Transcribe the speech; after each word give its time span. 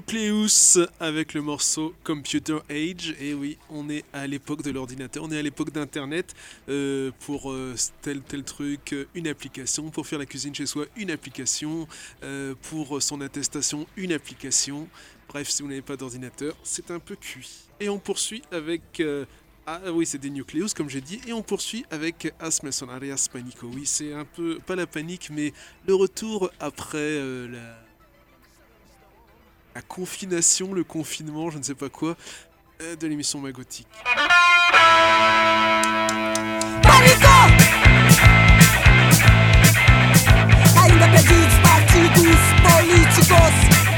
Nucleus 0.00 0.78
avec 0.98 1.34
le 1.34 1.42
morceau 1.42 1.94
Computer 2.04 2.56
Age. 2.70 3.14
Et 3.20 3.34
oui, 3.34 3.58
on 3.68 3.90
est 3.90 4.02
à 4.14 4.26
l'époque 4.26 4.62
de 4.62 4.70
l'ordinateur, 4.70 5.22
on 5.22 5.30
est 5.30 5.38
à 5.38 5.42
l'époque 5.42 5.72
d'Internet. 5.72 6.34
Euh, 6.70 7.10
pour 7.20 7.52
euh, 7.52 7.74
tel 8.00 8.22
tel 8.22 8.42
truc, 8.42 8.94
euh, 8.94 9.04
une 9.14 9.28
application. 9.28 9.90
Pour 9.90 10.06
faire 10.06 10.18
la 10.18 10.24
cuisine 10.24 10.54
chez 10.54 10.64
soi, 10.64 10.86
une 10.96 11.10
application. 11.10 11.86
pour 12.62 13.02
son 13.02 13.20
attestation, 13.20 13.86
une 13.96 14.12
application. 14.12 14.88
Bref, 15.28 15.50
si 15.50 15.62
vous 15.62 15.68
n'avez 15.68 15.82
pas 15.82 15.96
d'ordinateur, 15.96 16.56
c'est 16.62 16.90
un 16.90 16.98
peu 16.98 17.16
cuit. 17.16 17.68
Et 17.78 17.90
on 17.90 17.98
poursuit 17.98 18.42
avec... 18.50 19.02
Ah 19.66 19.92
oui, 19.92 20.06
c'est 20.06 20.18
des 20.18 20.30
Nucleus, 20.30 20.68
comme 20.74 20.88
j'ai 20.88 21.02
dit. 21.02 21.20
Et 21.26 21.34
on 21.34 21.42
poursuit 21.42 21.84
avec 21.90 22.32
As 22.40 22.60
Arias 22.88 23.28
Panico. 23.30 23.66
Oui, 23.66 23.84
c'est 23.84 24.14
un 24.14 24.24
peu, 24.24 24.58
pas 24.66 24.76
la 24.76 24.86
panique, 24.86 25.28
mais 25.30 25.52
le 25.86 25.94
retour 25.94 26.50
après 26.58 27.18
la 27.48 27.89
la 29.74 29.82
confination, 29.82 30.72
le 30.72 30.84
confinement, 30.84 31.50
je 31.50 31.58
ne 31.58 31.62
sais 31.62 31.74
pas 31.74 31.88
quoi, 31.88 32.16
euh, 32.82 32.96
de 32.96 33.06
l'émission 33.06 33.40
políticos 42.62 43.89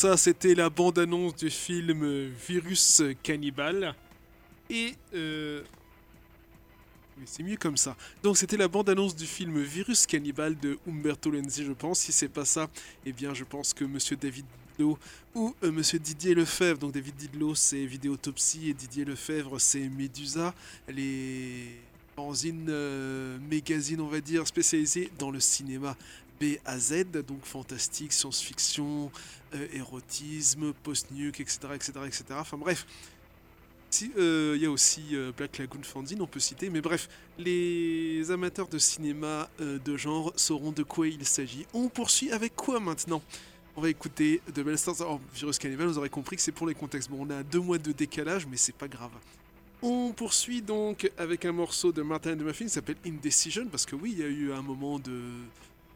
ça, 0.00 0.16
c'était 0.16 0.54
la 0.54 0.70
bande-annonce 0.70 1.36
du 1.36 1.50
film 1.50 2.30
Virus 2.48 3.02
Cannibal. 3.22 3.94
Et... 4.70 4.94
Euh... 5.14 5.62
C'est 7.26 7.42
mieux 7.42 7.58
comme 7.58 7.76
ça. 7.76 7.94
Donc 8.22 8.38
c'était 8.38 8.56
la 8.56 8.66
bande-annonce 8.66 9.14
du 9.14 9.26
film 9.26 9.60
Virus 9.60 10.06
Cannibal 10.06 10.58
de 10.58 10.78
Umberto 10.88 11.30
Lenzi, 11.30 11.66
je 11.66 11.72
pense. 11.72 11.98
Si 11.98 12.12
c'est 12.12 12.30
pas 12.30 12.46
ça, 12.46 12.70
eh 13.04 13.12
bien 13.12 13.34
je 13.34 13.44
pense 13.44 13.74
que 13.74 13.84
Monsieur 13.84 14.16
David 14.16 14.46
Didlot 14.78 14.98
ou 15.34 15.54
euh, 15.62 15.70
Monsieur 15.70 15.98
Didier 15.98 16.34
Lefebvre, 16.34 16.78
donc 16.78 16.92
David 16.92 17.16
Didlot 17.16 17.54
c'est 17.54 17.84
Vidéotopsie 17.84 18.70
et 18.70 18.72
Didier 18.72 19.04
Lefebvre 19.04 19.60
c'est 19.60 19.86
Medusa, 19.90 20.54
les 20.88 21.78
fanzines, 22.16 22.68
euh, 22.70 23.38
magazines 23.50 24.00
on 24.00 24.08
va 24.08 24.22
dire, 24.22 24.46
spécialisés 24.46 25.10
dans 25.18 25.30
le 25.30 25.40
cinéma 25.40 25.94
B 26.40 26.56
à 26.64 26.78
Z, 26.78 27.04
donc 27.26 27.44
fantastique, 27.44 28.12
science-fiction, 28.12 29.12
euh, 29.54 29.66
érotisme, 29.74 30.72
post-nuke, 30.82 31.40
etc., 31.40 31.58
etc., 31.74 31.92
etc. 32.06 32.24
Enfin 32.38 32.56
bref, 32.56 32.86
il 34.00 34.12
euh, 34.16 34.56
y 34.58 34.64
a 34.64 34.70
aussi 34.70 35.02
euh, 35.12 35.32
Black 35.36 35.58
Lagoon 35.58 35.82
Fanzine, 35.82 36.22
on 36.22 36.26
peut 36.26 36.40
citer, 36.40 36.70
mais 36.70 36.80
bref, 36.80 37.08
les 37.38 38.30
amateurs 38.30 38.68
de 38.68 38.78
cinéma 38.78 39.50
de 39.58 39.96
genre 39.96 40.32
sauront 40.36 40.72
de 40.72 40.82
quoi 40.82 41.08
il 41.08 41.26
s'agit. 41.26 41.66
On 41.74 41.88
poursuit 41.88 42.32
avec 42.32 42.56
quoi 42.56 42.80
maintenant? 42.80 43.22
On 43.76 43.82
va 43.82 43.90
écouter 43.90 44.40
The 44.54 44.60
Bell 44.60 44.78
Stars. 44.78 45.00
Alors, 45.00 45.20
Virus 45.34 45.58
Cannibal, 45.58 45.86
vous 45.88 45.98
aurez 45.98 46.08
compris 46.08 46.36
que 46.36 46.42
c'est 46.42 46.52
pour 46.52 46.66
les 46.66 46.74
contextes. 46.74 47.10
Bon, 47.10 47.26
on 47.26 47.30
a 47.30 47.42
deux 47.42 47.60
mois 47.60 47.78
de 47.78 47.92
décalage, 47.92 48.46
mais 48.46 48.56
c'est 48.56 48.74
pas 48.74 48.88
grave. 48.88 49.12
On 49.82 50.12
poursuit 50.12 50.60
donc 50.60 51.10
avec 51.16 51.44
un 51.44 51.52
morceau 51.52 51.92
de 51.92 52.02
Martin 52.02 52.36
the 52.36 52.40
Muffin 52.40 52.64
qui 52.64 52.70
s'appelle 52.70 52.96
Indecision, 53.06 53.66
parce 53.70 53.86
que 53.86 53.96
oui, 53.96 54.10
il 54.12 54.18
y 54.18 54.22
a 54.22 54.28
eu 54.28 54.52
un 54.52 54.60
moment 54.60 54.98
de, 54.98 55.22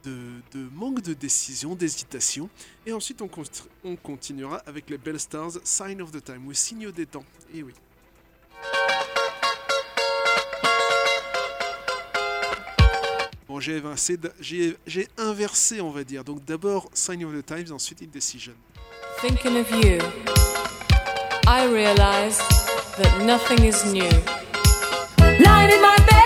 de, 0.05 0.69
manque 0.73 1.03
de 1.03 1.15
décision, 1.15 1.75
d'hésitation. 1.75 2.49
Et 2.87 2.93
ensuite, 2.93 3.21
on, 3.23 3.97
continuera 3.97 4.59
avec 4.67 4.91
les 4.91 4.99
Bell 4.99 5.19
Stars 5.19 5.53
Sign 5.65 6.01
of 6.03 6.11
the 6.11 6.23
Time, 6.23 6.47
ou 6.47 6.53
Signaux 6.53 6.93
des 6.93 7.07
temps. 7.07 7.25
Et 7.55 7.63
oui. 7.63 7.73
Bon, 13.49 13.61
j'ai 13.61 13.77
inversé, 15.17 15.81
on 15.81 15.91
va 15.91 16.05
dire. 16.05 16.25
Donc 16.25 16.45
d'abord 16.45 16.91
Sign 16.95 17.25
of 17.25 17.33
the 17.35 17.45
Times, 17.45 17.73
ensuite 17.73 18.03
Indecision. 18.03 18.55
Thinking 19.21 19.57
of 19.59 19.71
you, 19.71 19.99
I 21.47 21.67
realize 21.67 22.39
that 22.97 23.25
nothing 23.25 23.65
is 23.65 23.85
new. 23.93 24.11
Light 25.41 25.73
in 25.73 25.81
my 25.81 25.97
bed. 26.11 26.24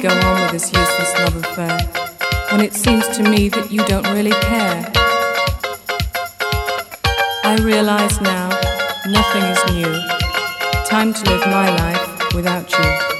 go 0.00 0.08
on 0.08 0.42
with 0.42 0.52
this 0.52 0.72
useless 0.72 1.14
love 1.18 1.36
affair 1.36 1.78
when 2.52 2.60
it 2.60 2.72
seems 2.72 3.08
to 3.08 3.22
me 3.22 3.48
that 3.48 3.72
you 3.72 3.84
don't 3.86 4.06
really 4.14 4.30
care? 4.30 4.92
I 7.42 7.56
realize 7.60 8.20
now 8.20 8.48
nothing 9.08 9.42
is 9.42 9.60
new. 9.72 10.86
Time 10.86 11.12
to 11.12 11.30
live 11.30 11.46
my 11.46 11.70
life 11.70 12.34
without 12.34 12.70
you. 12.70 13.17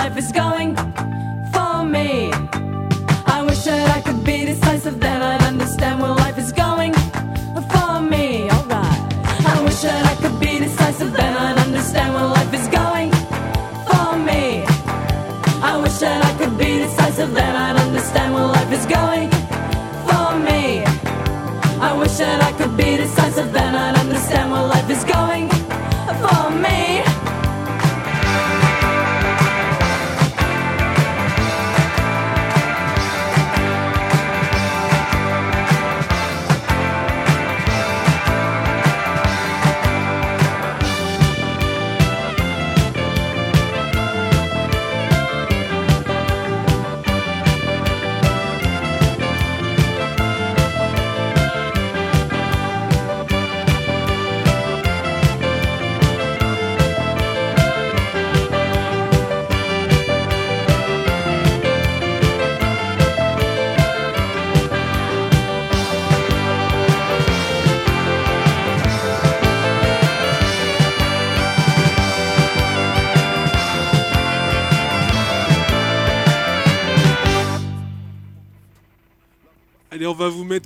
Life 0.00 0.16
is 0.16 0.32
going 0.32 1.09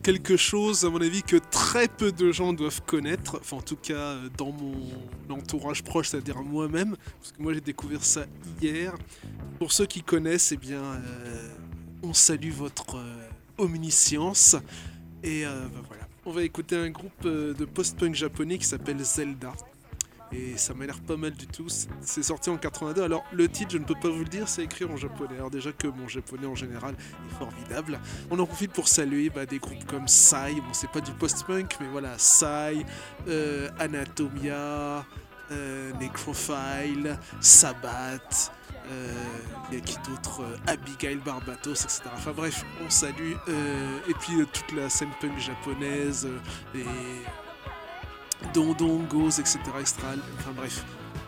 quelque 0.04 0.36
chose, 0.36 0.84
à 0.84 0.90
mon 0.90 1.00
avis, 1.00 1.22
que 1.22 1.36
très 1.36 1.88
peu 1.88 2.12
de 2.12 2.30
gens 2.30 2.52
doivent 2.52 2.82
connaître. 2.82 3.38
Enfin, 3.40 3.56
en 3.56 3.62
tout 3.62 3.76
cas, 3.76 3.94
euh, 3.94 4.28
dans 4.36 4.52
mon 4.52 4.74
entourage 5.30 5.82
proche, 5.82 6.10
c'est-à-dire 6.10 6.42
moi-même. 6.42 6.96
Parce 7.20 7.32
que 7.32 7.42
moi, 7.42 7.54
j'ai 7.54 7.62
découvert 7.62 8.04
ça 8.04 8.26
hier. 8.60 8.94
Pour 9.58 9.72
ceux 9.72 9.86
qui 9.86 10.02
connaissent, 10.02 10.52
eh 10.52 10.58
bien, 10.58 10.82
euh, 10.82 11.48
on 12.02 12.12
salue 12.12 12.50
votre 12.50 12.96
euh, 12.96 13.28
omniscience. 13.56 14.56
Et 15.22 15.44
bah, 15.44 15.80
voilà. 15.88 16.06
On 16.26 16.32
va 16.32 16.42
écouter 16.42 16.76
un 16.76 16.90
groupe 16.90 17.22
de 17.26 17.64
post-punk 17.64 18.14
japonais 18.14 18.58
qui 18.58 18.66
s'appelle 18.66 19.02
Zelda. 19.02 19.54
Et 20.32 20.56
ça 20.56 20.74
m'a 20.74 20.84
l'air 20.86 20.98
pas 21.00 21.16
mal 21.16 21.32
du 21.32 21.46
tout. 21.46 21.66
C'est- 21.68 22.22
sorti 22.22 22.50
en 22.50 22.56
82. 22.56 23.02
Alors, 23.02 23.24
le 23.32 23.48
titre, 23.48 23.70
je 23.72 23.78
ne 23.78 23.84
peux 23.84 23.94
pas 23.94 24.08
vous 24.08 24.20
le 24.20 24.28
dire, 24.28 24.48
c'est 24.48 24.64
écrit 24.64 24.84
en 24.84 24.96
japonais. 24.96 25.36
Alors, 25.36 25.50
déjà 25.50 25.70
que 25.72 25.86
mon 25.86 26.08
japonais 26.08 26.46
en 26.46 26.54
général 26.56 26.94
est 27.30 27.34
formidable. 27.38 28.00
On 28.30 28.38
en 28.40 28.46
profite 28.46 28.72
pour 28.72 28.88
saluer 28.88 29.30
bah, 29.30 29.46
des 29.46 29.58
groupes 29.58 29.84
comme 29.86 30.06
Psy. 30.06 30.56
Bon, 30.56 30.72
c'est 30.72 30.90
pas 30.90 31.00
du 31.00 31.12
post-punk, 31.12 31.76
mais 31.80 31.86
voilà, 31.88 32.16
Psy, 32.16 32.84
euh, 33.28 33.68
Anatomia, 33.78 35.04
euh, 35.52 35.92
Necrophile, 36.00 37.16
Sabbath. 37.40 38.50
euh, 38.90 39.12
Il 39.70 39.78
y 39.78 39.80
a 39.80 39.84
qui 39.84 39.96
d'autre 40.08 40.42
euh, 40.42 40.56
Abigail 40.66 41.16
Barbatos, 41.16 41.84
etc. 41.84 42.02
Enfin 42.14 42.32
bref, 42.32 42.64
on 42.84 42.90
salue. 42.90 43.32
euh, 43.48 43.98
et 44.08 44.14
puis 44.14 44.40
euh, 44.40 44.46
toute 44.52 44.72
la 44.76 44.88
scène 44.90 45.08
punk 45.20 45.38
japonaise, 45.38 46.26
euh, 46.26 46.38
les 46.74 46.84
Dondongos, 48.52 49.38
etc. 49.38 49.58
Estral. 49.82 50.18
Enfin 50.38 50.52
bref, 50.52 50.84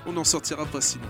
on 0.06 0.12
n'en 0.12 0.24
sortira 0.24 0.64
pas 0.66 0.80
sinon. 0.80 1.06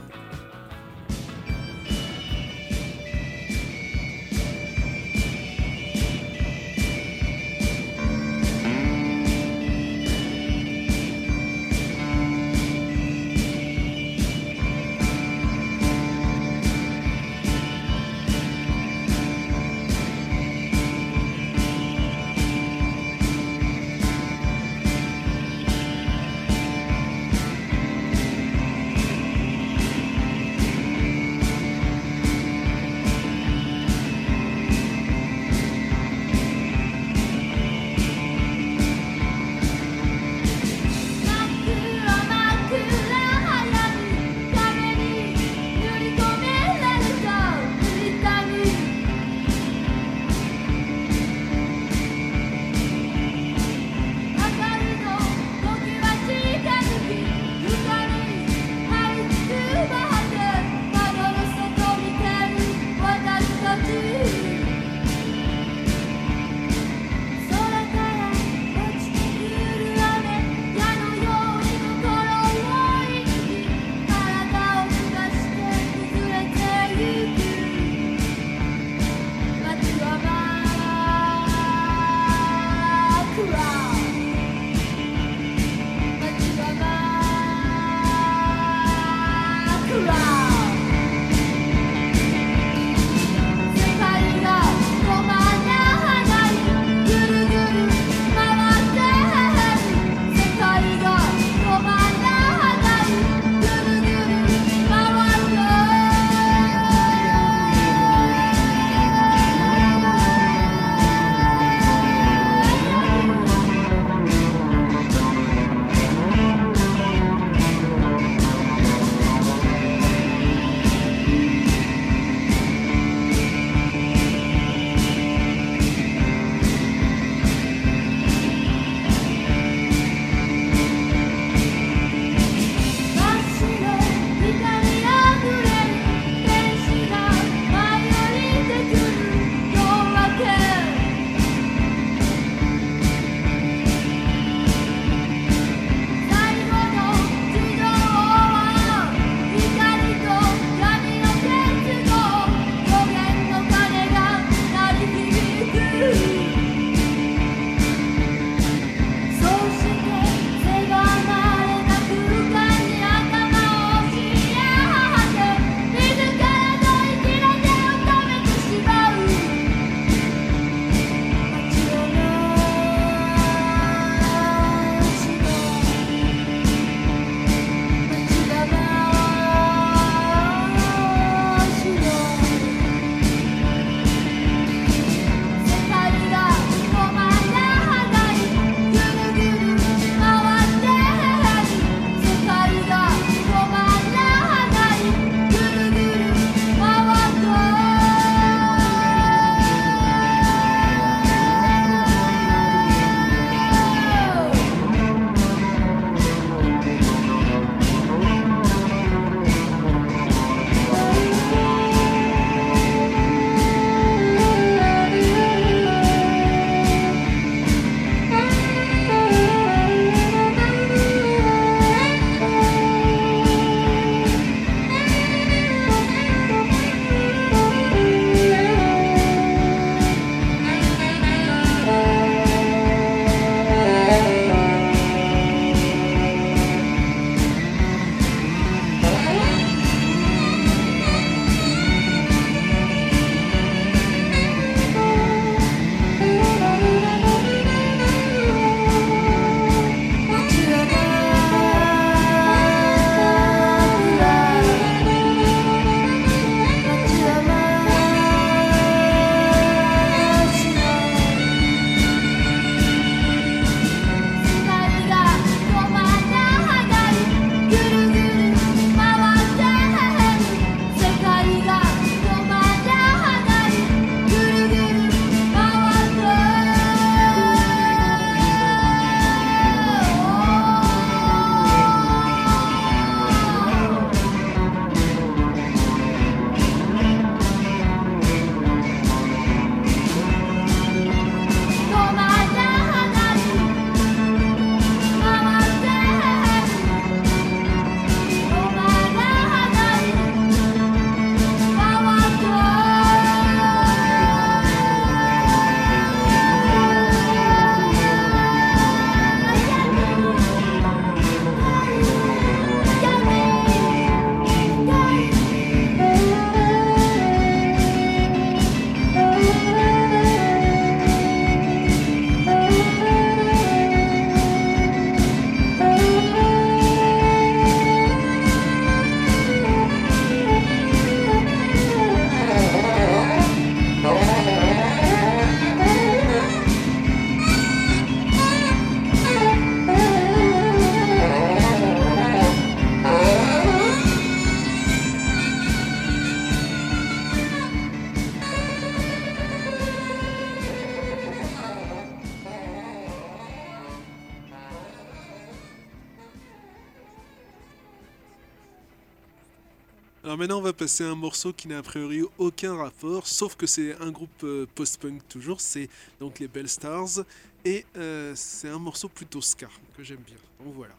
c'est 360.86 361.04
un 361.04 361.14
morceau 361.14 361.52
qui 361.52 361.68
n'a 361.68 361.78
a 361.78 361.82
priori 361.82 362.22
aucun 362.38 362.76
rapport, 362.76 363.26
sauf 363.26 363.56
que 363.56 363.66
c'est 363.66 363.94
un 364.00 364.10
groupe 364.10 364.44
euh, 364.44 364.66
post-punk 364.74 365.26
toujours, 365.28 365.60
c'est 365.60 365.88
donc 366.20 366.38
les 366.38 366.48
Bell 366.48 366.68
Stars, 366.68 367.24
et 367.64 367.84
euh, 367.96 368.32
c'est 368.34 368.68
un 368.68 368.78
morceau 368.78 369.08
plutôt 369.08 369.40
ska 369.40 369.68
que 369.96 370.02
j'aime 370.02 370.22
bien. 370.24 370.36
Donc 370.64 370.74
voilà. 370.74 370.94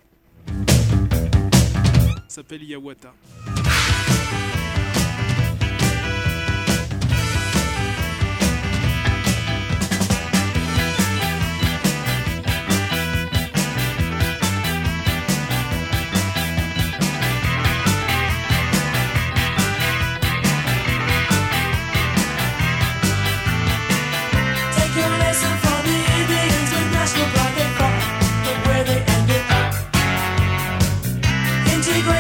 S'appelle 2.27 2.63
Yawata. 2.63 3.13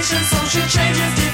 Revolution, 0.09 0.23
social 0.23 0.67
changes. 0.69 1.26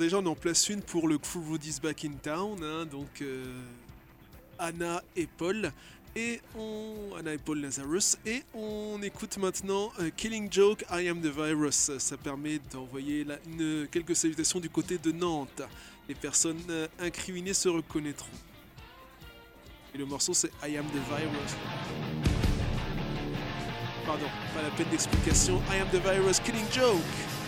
déjà, 0.00 0.18
on 0.18 0.26
en 0.26 0.34
place 0.34 0.68
une 0.68 0.82
pour 0.82 1.08
le 1.08 1.18
Crew 1.18 1.40
Rudy's 1.50 1.80
Back 1.80 2.04
in 2.04 2.12
Town, 2.22 2.58
hein, 2.62 2.86
donc 2.86 3.22
euh, 3.22 3.44
Anna 4.58 5.02
et 5.14 5.26
Paul. 5.26 5.72
Et 6.16 6.40
on... 6.58 7.14
Anna 7.16 7.34
et 7.34 7.38
Paul 7.38 7.60
Lazarus. 7.60 8.16
Et 8.26 8.42
on 8.52 9.00
écoute 9.02 9.36
maintenant 9.36 9.92
euh, 10.00 10.10
Killing 10.16 10.50
Joke, 10.50 10.84
I 10.90 11.08
Am 11.08 11.20
the 11.20 11.26
Virus. 11.26 11.92
Ça 11.98 12.16
permet 12.16 12.58
d'envoyer 12.72 13.24
quelques 13.92 14.16
salutations 14.16 14.58
du 14.58 14.68
côté 14.68 14.98
de 14.98 15.12
Nantes. 15.12 15.62
Les 16.08 16.16
personnes 16.16 16.62
euh, 16.70 16.88
incriminées 16.98 17.54
se 17.54 17.68
reconnaîtront. 17.68 18.26
Et 19.94 19.98
le 19.98 20.06
morceau 20.06 20.34
c'est 20.34 20.50
I 20.66 20.78
Am 20.78 20.86
the 20.86 21.08
Virus. 21.08 21.54
Pardon, 24.04 24.26
pas 24.54 24.62
la 24.62 24.70
peine 24.70 24.88
d'explication. 24.90 25.62
I 25.70 25.80
Am 25.80 25.88
the 25.90 26.02
Virus, 26.02 26.40
Killing 26.40 26.66
Joke. 26.72 27.39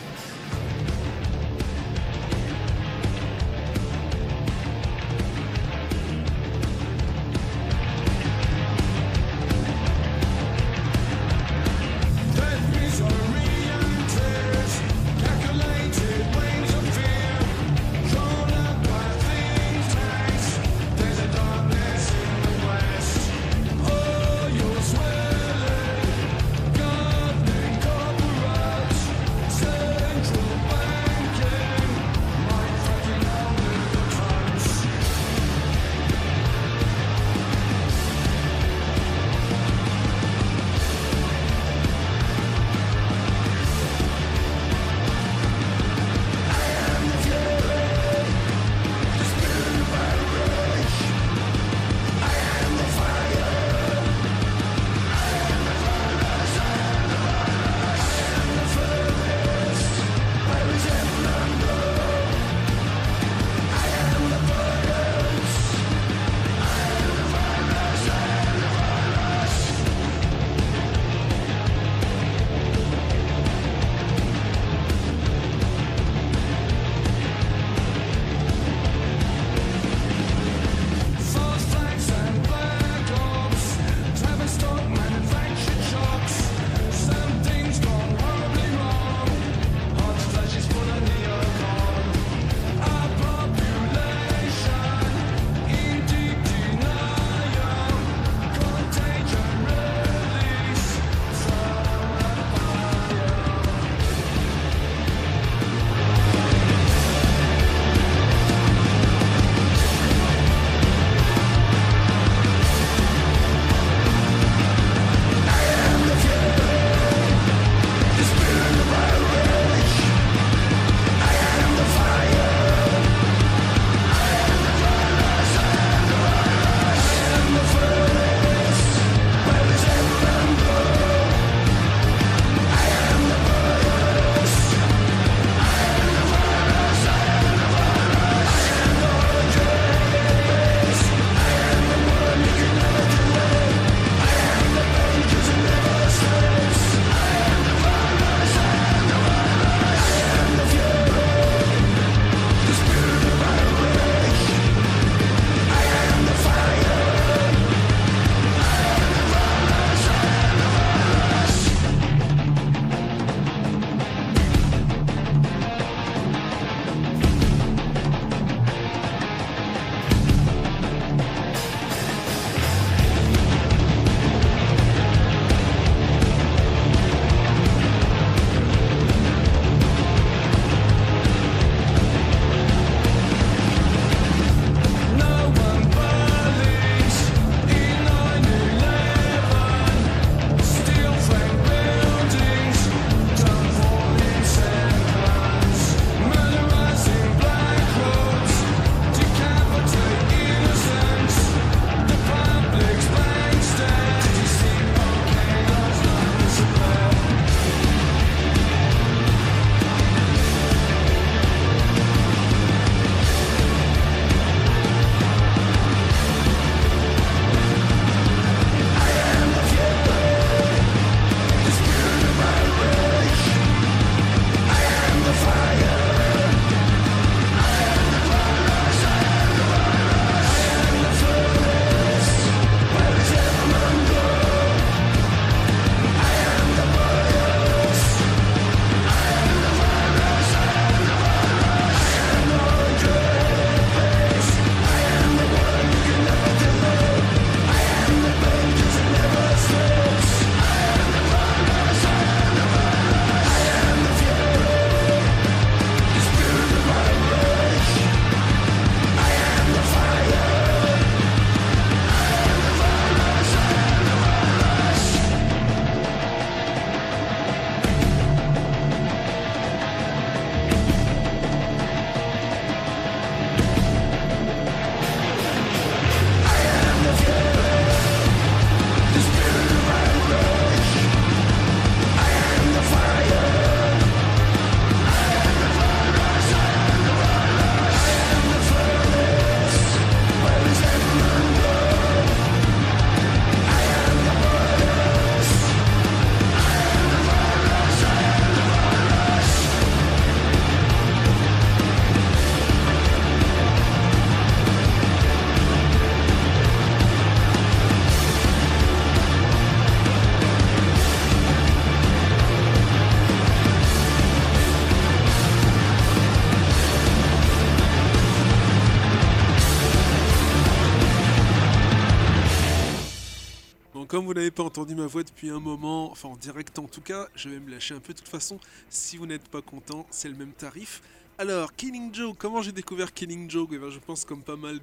Comme 324.13 324.27
vous 324.27 324.35
n'avez 324.35 324.51
pas 324.51 324.63
entendu 324.63 324.95
ma 324.95 325.07
voix 325.07 325.23
depuis 325.23 325.49
un 325.49 325.59
moment, 325.59 326.11
enfin 326.13 326.29
en 326.29 326.37
direct 326.37 326.79
en 326.79 326.87
tout 326.87 327.01
cas, 327.01 327.29
je 327.35 327.49
vais 327.49 327.59
me 327.59 327.71
lâcher 327.71 327.95
un 327.95 327.99
peu 328.01 328.13
de 328.13 328.19
toute 328.19 328.29
façon. 328.29 328.61
Si 328.91 329.17
vous 329.17 329.25
n'êtes 329.25 329.49
pas 329.49 329.63
content, 329.63 330.07
c'est 330.11 330.29
le 330.29 330.35
même 330.35 330.53
tarif. 330.53 331.01
Alors, 331.39 331.75
Killing 331.75 332.13
Joke, 332.15 332.37
comment 332.39 332.61
j'ai 332.61 332.73
découvert 332.73 333.15
Killing 333.15 333.49
Joke? 333.51 333.71
Eh 333.73 333.79
ben, 333.79 333.89
Je 333.89 333.99
pense 334.01 334.27
comme 334.27 334.43
pas 334.43 334.57
mal 334.57 334.81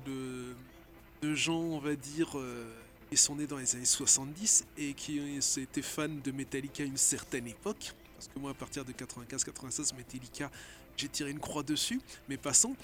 de, 1.22 1.36
gens, 1.36 1.60
on 1.60 1.78
va 1.78 1.94
dire, 1.96 2.40
euh, 2.40 2.74
qui 3.12 3.18
sont 3.18 3.36
nés 3.36 3.46
dans 3.46 3.58
les 3.58 3.76
années 3.76 3.86
70 3.86 4.66
et 4.80 4.96
qui 4.96 5.20
ont- 5.20 5.62
étaient 5.62 5.84
fans 5.84 6.08
de 6.10 6.32
Metallica 6.32 6.82
à 6.82 6.88
une 6.88 6.98
certaine 6.98 7.46
époque. 7.46 7.94
Parce 8.16 8.30
que 8.30 8.40
moi, 8.40 8.50
à 8.50 8.56
partir 8.56 8.84
de 8.84 8.92
95-96, 8.94 9.94
Metallica, 9.96 10.50
j'ai 10.98 11.08
tiré 11.08 11.30
une 11.30 11.40
croix 11.40 11.62
dessus. 11.62 12.02
Mais 12.30 12.38
passons. 12.38 12.76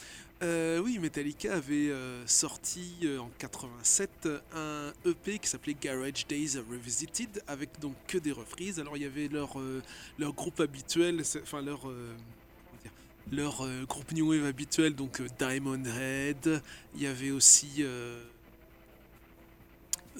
Euh, 0.44 0.80
oui, 0.80 1.00
Metallica 1.00 1.56
avait 1.56 1.90
euh, 1.90 2.26
sorti 2.28 2.98
euh, 3.04 3.20
en 3.20 3.30
87 3.38 4.28
un 4.54 4.92
EP 5.06 5.40
qui 5.40 5.48
s'appelait 5.48 5.76
Garage 5.80 6.28
Days 6.28 6.58
Revisited 6.70 7.42
avec 7.48 7.80
donc 7.80 7.96
que 8.08 8.18
des 8.18 8.34
reprises. 8.34 8.80
Alors 8.80 8.98
il 8.98 9.04
y 9.04 9.06
avait 9.06 9.30
leur, 9.30 9.58
groupe 10.34 10.60
habituel, 10.60 11.22
enfin 11.42 11.62
leur, 11.62 11.90
dire, 12.84 12.92
leur 13.32 13.86
groupe 13.86 14.12
New 14.12 14.30
Wave 14.30 14.46
habituel, 14.46 14.94
donc 14.94 15.22
Diamond 15.40 15.84
Head. 15.86 16.62
Il 16.96 17.02
y 17.02 17.08
avait 17.08 17.32
aussi. 17.32 17.84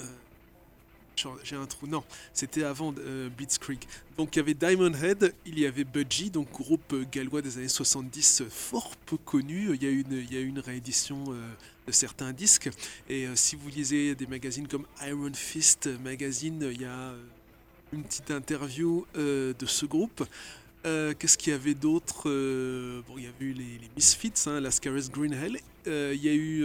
euh, 0.00 0.04
genre, 0.04 0.14
J'ai 1.44 1.56
un 1.56 1.66
trou. 1.66 1.86
Non, 1.86 2.04
c'était 2.34 2.62
avant 2.62 2.94
euh, 2.98 3.30
Blitzkrieg. 3.30 3.80
Donc 4.18 4.36
il 4.36 4.38
y 4.38 4.42
avait 4.42 4.54
Diamond 4.54 4.92
Head, 4.92 5.34
il 5.46 5.58
y 5.58 5.66
avait 5.66 5.84
Budgie, 5.84 6.30
donc 6.30 6.50
groupe 6.50 6.92
euh, 6.92 7.04
gallois 7.10 7.40
des 7.40 7.56
années 7.56 7.68
70 7.68 8.42
euh, 8.42 8.48
fort 8.50 8.94
peu 9.06 9.16
connu. 9.16 9.74
Il 9.74 9.82
y 9.82 9.86
a 9.86 9.90
une, 9.90 10.12
il 10.12 10.32
y 10.32 10.36
a 10.36 10.40
une 10.40 10.58
réédition 10.58 11.24
euh, 11.28 11.48
de 11.86 11.92
certains 11.92 12.32
disques. 12.32 12.68
Et 13.08 13.26
si 13.34 13.56
vous 13.56 13.68
lisez 13.68 14.14
des 14.14 14.26
magazines 14.26 14.68
comme 14.68 14.86
Iron 15.06 15.32
Fist 15.32 15.88
Magazine, 16.02 16.68
il 16.72 16.82
y 16.82 16.84
a 16.84 17.14
une 17.92 18.02
petite 18.02 18.30
interview 18.30 19.06
de 19.14 19.54
ce 19.66 19.86
groupe. 19.86 20.26
Euh, 20.86 21.14
Qu'est-ce 21.18 21.36
qu'il 21.36 21.52
y 21.52 21.56
avait 21.56 21.74
d'autre 21.74 22.24
Euh, 22.30 23.02
Bon, 23.08 23.14
il 23.18 23.24
y 23.24 23.26
avait 23.26 23.44
eu 23.44 23.52
les, 23.52 23.64
les 23.78 23.90
Misfits, 23.96 24.32
hein, 24.46 24.60
Lascaris 24.60 25.08
Green 25.12 25.32
Hell. 25.32 25.58
Euh, 25.86 26.12
il 26.14 26.24
y 26.24 26.28
a 26.28 26.34
eu 26.34 26.64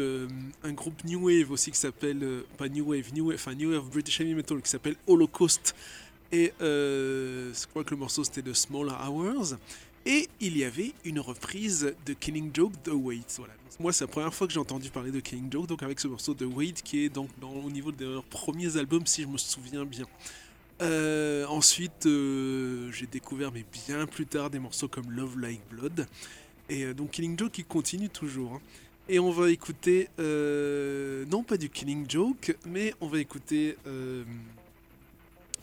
un 0.63 0.73
groupe 0.73 1.03
New 1.03 1.27
Wave 1.27 1.51
aussi 1.51 1.71
qui 1.71 1.77
s'appelle, 1.77 2.43
pas 2.57 2.67
New 2.69 2.85
Wave, 2.89 3.13
New 3.13 3.27
Wave, 3.27 3.35
enfin 3.35 3.53
New 3.53 3.71
Wave 3.71 3.89
British 3.89 4.19
Heavy 4.19 4.33
Metal 4.33 4.61
qui 4.61 4.69
s'appelle 4.69 4.95
Holocaust. 5.07 5.75
Et 6.31 6.53
je 6.59 7.67
crois 7.67 7.83
que 7.83 7.91
le 7.91 7.97
morceau 7.97 8.23
c'était 8.23 8.41
de 8.41 8.53
Smaller 8.53 8.95
Hours. 9.07 9.55
Et 10.05 10.27
il 10.39 10.57
y 10.57 10.63
avait 10.63 10.93
une 11.05 11.19
reprise 11.19 11.93
de 12.07 12.13
Killing 12.13 12.49
Joke 12.53 12.73
The 12.83 12.89
Wait. 12.93 13.35
Voilà. 13.37 13.53
Moi, 13.79 13.93
c'est 13.93 14.03
la 14.03 14.07
première 14.07 14.33
fois 14.33 14.47
que 14.47 14.53
j'ai 14.53 14.59
entendu 14.59 14.89
parler 14.89 15.11
de 15.11 15.19
Killing 15.19 15.51
Joke, 15.51 15.67
donc 15.67 15.81
avec 15.83 15.99
ce 15.99 16.07
morceau 16.07 16.33
de 16.33 16.45
Wait 16.45 16.73
qui 16.83 17.05
est 17.05 17.09
donc 17.09 17.29
dans, 17.39 17.51
au 17.51 17.69
niveau 17.69 17.91
de 17.91 18.05
leurs 18.05 18.23
premiers 18.23 18.77
albums, 18.77 19.05
si 19.05 19.23
je 19.23 19.27
me 19.27 19.37
souviens 19.37 19.85
bien. 19.85 20.05
Euh, 20.81 21.45
ensuite, 21.47 22.05
euh, 22.07 22.91
j'ai 22.91 23.05
découvert, 23.05 23.51
mais 23.51 23.63
bien 23.87 24.07
plus 24.07 24.25
tard, 24.25 24.49
des 24.49 24.59
morceaux 24.59 24.87
comme 24.87 25.11
Love 25.11 25.39
Like 25.39 25.61
Blood. 25.69 26.07
Et 26.69 26.85
euh, 26.85 26.93
donc 26.93 27.11
Killing 27.11 27.37
Joke 27.37 27.51
qui 27.51 27.63
continue 27.63 28.09
toujours. 28.09 28.55
hein. 28.55 28.61
Et 29.09 29.19
on 29.19 29.31
va 29.31 29.49
écouter, 29.49 30.07
non 30.17 31.43
pas 31.43 31.57
du 31.57 31.69
Killing 31.69 32.05
Joke, 32.09 32.55
mais 32.65 32.93
on 33.01 33.07
va 33.07 33.19
écouter 33.19 33.75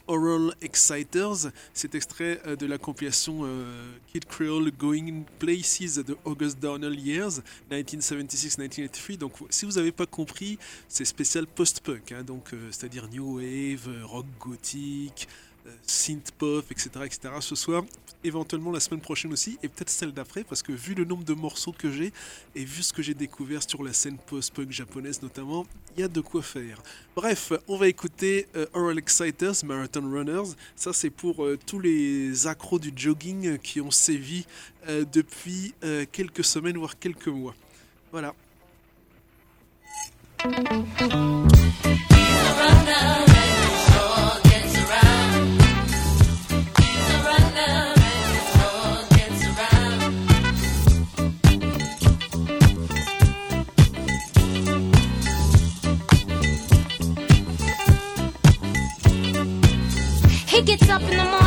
Oral 0.09 0.54
Exciters. 0.61 1.50
C'est 1.72 1.94
extrait 1.94 2.40
euh, 2.46 2.56
de 2.56 2.66
la 2.66 2.78
compilation 2.78 3.40
euh, 3.44 3.92
Kid 4.12 4.24
Creole 4.24 4.70
Going 4.72 5.22
Places 5.38 5.98
de 5.98 6.16
August 6.24 6.59
Darnell 6.59 6.98
Years 6.98 7.40
1976-1983. 7.70 9.18
Donc 9.18 9.32
si 9.50 9.66
vous 9.66 9.72
n'avez 9.72 9.92
pas 9.92 10.06
compris, 10.06 10.59
c'est 10.88 11.04
spécial 11.04 11.46
post-punk, 11.46 12.12
hein, 12.12 12.22
donc 12.22 12.52
euh, 12.52 12.68
c'est-à-dire 12.70 13.09
new 13.09 13.36
wave, 13.36 13.88
rock 14.04 14.26
gothique, 14.40 15.28
euh, 15.68 15.76
synth 15.86 16.32
pop, 16.32 16.64
etc., 16.70 16.90
etc. 17.04 17.34
Ce 17.40 17.54
soir, 17.54 17.84
éventuellement 18.24 18.72
la 18.72 18.80
semaine 18.80 19.00
prochaine 19.00 19.32
aussi, 19.32 19.58
et 19.62 19.68
peut-être 19.68 19.90
celle 19.90 20.12
d'après, 20.12 20.44
parce 20.44 20.62
que 20.62 20.72
vu 20.72 20.94
le 20.94 21.04
nombre 21.04 21.24
de 21.24 21.34
morceaux 21.34 21.72
que 21.72 21.90
j'ai 21.90 22.12
et 22.54 22.64
vu 22.64 22.82
ce 22.82 22.92
que 22.92 23.02
j'ai 23.02 23.14
découvert 23.14 23.62
sur 23.68 23.82
la 23.82 23.92
scène 23.92 24.18
post-punk 24.26 24.70
japonaise 24.70 25.22
notamment, 25.22 25.66
il 25.96 26.00
y 26.00 26.04
a 26.04 26.08
de 26.08 26.20
quoi 26.20 26.42
faire. 26.42 26.82
Bref, 27.14 27.52
on 27.66 27.76
va 27.76 27.88
écouter 27.88 28.46
euh, 28.56 28.66
Oral 28.72 28.98
Exciters, 28.98 29.64
Marathon 29.64 30.08
Runners. 30.10 30.54
Ça, 30.76 30.92
c'est 30.92 31.10
pour 31.10 31.44
euh, 31.44 31.58
tous 31.66 31.80
les 31.80 32.46
accros 32.46 32.78
du 32.78 32.92
jogging 32.94 33.58
qui 33.58 33.80
ont 33.80 33.90
sévi 33.90 34.46
euh, 34.88 35.04
depuis 35.12 35.74
quelques 36.12 36.44
semaines, 36.44 36.78
voire 36.78 36.98
quelques 36.98 37.28
mois. 37.28 37.54
Voilà. 38.12 38.34
He 60.59 60.64
gets 60.64 60.88
up 60.88 61.00
in 61.02 61.11
the 61.11 61.22
morning, 61.22 61.38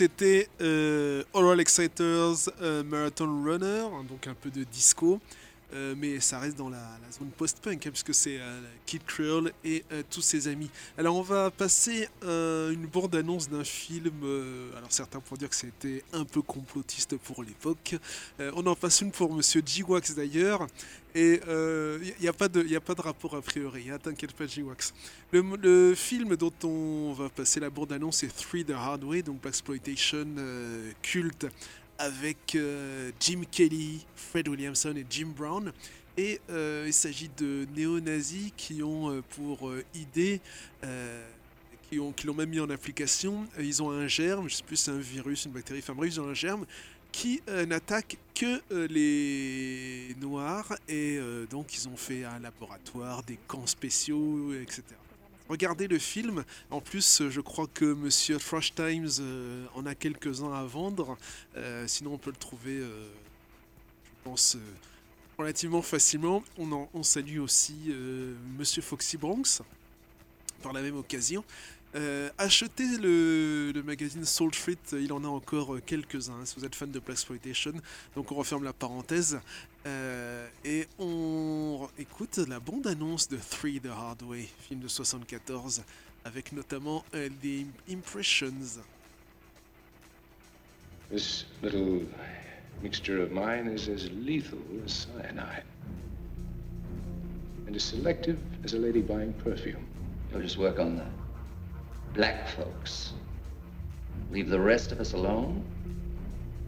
c'était 0.00 0.48
euh, 0.62 1.22
Oral 1.34 1.60
Exciters 1.60 2.48
euh, 2.62 2.82
Marathon 2.82 3.44
Runner, 3.44 3.84
hein, 3.92 4.02
donc 4.08 4.26
un 4.28 4.32
peu 4.32 4.48
de 4.48 4.64
disco, 4.64 5.20
euh, 5.74 5.94
mais 5.94 6.20
ça 6.20 6.38
reste 6.38 6.56
dans 6.56 6.70
la, 6.70 6.78
la 6.78 7.12
zone 7.12 7.28
post-punk, 7.36 7.86
hein, 7.86 7.90
puisque 7.90 8.14
c'est 8.14 8.38
euh, 8.40 8.62
Kid 8.86 9.04
Creole 9.04 9.52
et 9.62 9.84
tous 10.08 10.22
ses 10.22 10.48
amis. 10.48 10.70
Alors, 10.96 11.16
on 11.16 11.22
va 11.22 11.50
passer 11.50 12.08
une 12.22 12.86
bande-annonce 12.90 13.50
d'un 13.50 13.62
film, 13.62 14.22
alors 14.74 14.90
certains 14.90 15.20
pourraient 15.20 15.38
dire 15.38 15.50
que 15.50 15.54
c'était 15.54 16.02
un 16.14 16.24
peu 16.24 16.40
complotiste 16.40 17.18
pour 17.18 17.44
l'époque. 17.44 17.96
On 18.38 18.66
en 18.66 18.74
passe 18.74 19.02
une 19.02 19.12
pour 19.12 19.34
Monsieur 19.34 19.62
G-Wax 19.64 20.14
d'ailleurs, 20.14 20.66
et 21.14 21.40
il 21.44 22.14
n'y 22.20 22.28
a, 22.28 22.32
pas 22.32 22.48
de- 22.48 22.62
y 22.64 22.76
a 22.76 22.80
pas 22.80 22.94
de 22.94 23.00
rapport 23.00 23.34
a 23.34 23.42
priori, 23.42 23.90
hein, 23.90 23.98
t'inquiète 24.02 24.32
pas 24.32 24.46
G-Wax. 24.46 24.94
Le, 25.32 25.94
film 25.94 26.36
dont 26.36 26.52
on 26.64 27.12
va 27.12 27.28
passer 27.28 27.60
la 27.60 27.70
bande-annonce 27.70 28.18
c'est 28.18 28.34
Three 28.34 28.64
the 28.64 28.70
Hard 28.70 29.04
Way, 29.04 29.22
donc 29.22 29.40
Blaxploitation 29.40 30.26
euh, 30.38 30.90
culte 31.02 31.46
avec 31.98 32.54
euh, 32.54 33.10
Jim 33.20 33.42
Kelly, 33.50 34.06
Fred 34.14 34.48
Williamson 34.48 34.94
et 34.96 35.04
Jim 35.08 35.32
Brown. 35.36 35.72
Et 36.16 36.40
euh, 36.50 36.84
il 36.86 36.92
s'agit 36.92 37.30
de 37.36 37.66
néo-nazis 37.76 38.52
qui 38.56 38.82
ont 38.82 39.10
euh, 39.10 39.22
pour 39.36 39.68
euh, 39.68 39.84
idée, 39.94 40.40
euh, 40.84 41.26
qui 41.88 41.98
ont- 42.00 42.12
qui 42.12 42.26
l'ont 42.26 42.34
même 42.34 42.50
mis 42.50 42.60
en 42.60 42.68
application, 42.70 43.46
euh, 43.58 43.62
ils 43.64 43.82
ont 43.82 43.90
un 43.90 44.06
germe, 44.08 44.48
je 44.48 44.56
sais 44.56 44.62
plus 44.62 44.76
c'est 44.76 44.90
un 44.90 44.98
virus, 44.98 45.44
une 45.44 45.52
bactérie, 45.52 45.80
enfin 45.80 45.94
bref, 45.94 46.10
ils 46.12 46.20
ont 46.20 46.28
un 46.28 46.34
germe 46.34 46.66
qui 47.12 47.42
euh, 47.48 47.66
n'attaque 47.66 48.16
que 48.34 48.60
euh, 48.72 48.86
les 48.88 50.14
noirs 50.20 50.72
et 50.88 51.16
euh, 51.18 51.46
donc 51.46 51.74
ils 51.76 51.88
ont 51.88 51.96
fait 51.96 52.24
un 52.24 52.38
laboratoire, 52.38 53.22
des 53.22 53.38
camps 53.48 53.66
spéciaux, 53.66 54.52
etc. 54.54 54.82
Regardez 55.48 55.88
le 55.88 55.98
film. 55.98 56.44
En 56.70 56.80
plus, 56.80 57.20
euh, 57.22 57.30
je 57.30 57.40
crois 57.40 57.66
que 57.74 57.84
Monsieur 57.84 58.38
Thrush 58.38 58.72
Times 58.74 59.08
euh, 59.20 59.66
en 59.74 59.84
a 59.84 59.94
quelques-uns 59.96 60.52
à 60.52 60.62
vendre. 60.64 61.18
Euh, 61.56 61.86
sinon, 61.88 62.14
on 62.14 62.18
peut 62.18 62.30
le 62.30 62.36
trouver, 62.36 62.78
euh, 62.78 63.08
je 64.04 64.10
pense, 64.22 64.54
euh, 64.54 64.60
relativement 65.38 65.82
facilement. 65.82 66.44
On, 66.56 66.70
en- 66.70 66.88
on 66.94 67.02
salue 67.02 67.40
aussi 67.40 67.74
euh, 67.88 68.34
Monsieur 68.58 68.80
Foxy 68.82 69.16
Bronx 69.16 69.62
par 70.62 70.72
la 70.72 70.82
même 70.82 70.96
occasion. 70.96 71.42
Euh, 71.96 72.30
achetez 72.38 72.98
le, 72.98 73.72
le 73.72 73.82
magazine 73.82 74.24
Soul 74.24 74.54
Street, 74.54 74.78
il 74.92 75.12
en 75.12 75.24
a 75.24 75.26
encore 75.26 75.74
euh, 75.74 75.82
quelques-uns 75.84 76.34
hein, 76.34 76.44
si 76.44 76.54
vous 76.56 76.64
êtes 76.64 76.76
fan 76.76 76.90
de 76.90 77.00
Blaxploitation. 77.00 77.72
Donc 78.14 78.30
on 78.30 78.36
referme 78.36 78.62
la 78.62 78.72
parenthèse. 78.72 79.40
Euh, 79.86 80.46
et 80.64 80.86
on 80.98 81.88
écoute 81.98 82.38
la 82.48 82.60
bande-annonce 82.60 83.28
de 83.28 83.36
Three 83.36 83.80
the 83.80 83.86
Hard 83.86 84.22
Way, 84.22 84.48
film 84.68 84.80
de 84.80 84.88
74, 84.88 85.82
avec 86.24 86.52
notamment 86.52 87.04
euh, 87.14 87.28
des 87.42 87.66
impressions. 87.90 88.82
This 91.10 91.46
little 91.60 92.06
mixture 92.82 93.20
of 93.20 93.32
mine 93.32 93.66
is 93.66 93.88
as 93.88 94.08
lethal 94.10 94.60
as 94.84 95.08
cyanide. 95.08 95.64
And 97.66 97.74
as 97.74 97.82
selective 97.82 98.38
as 98.64 98.74
a 98.74 98.78
lady 98.78 99.00
buying 99.00 99.32
perfume. 99.32 99.86
You'll 100.30 100.42
just 100.42 100.56
work 100.56 100.78
on 100.78 100.96
the 100.96 101.19
black 102.14 102.48
folks. 102.48 103.12
Leave 104.30 104.48
the 104.48 104.60
rest 104.60 104.92
of 104.92 105.00
us 105.00 105.12
alone? 105.12 105.64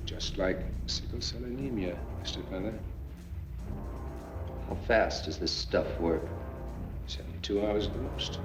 Just 0.04 0.38
like 0.38 0.58
sickle 0.86 1.20
cell 1.20 1.44
anemia, 1.44 1.96
Mr. 2.22 2.48
Feather. 2.50 2.74
How 4.68 4.74
fast 4.86 5.26
does 5.26 5.38
this 5.38 5.52
stuff 5.52 5.86
work? 6.00 6.22
72 7.06 7.64
hours 7.66 7.86
at 7.86 7.92
the 7.92 8.00
most. 8.00 8.40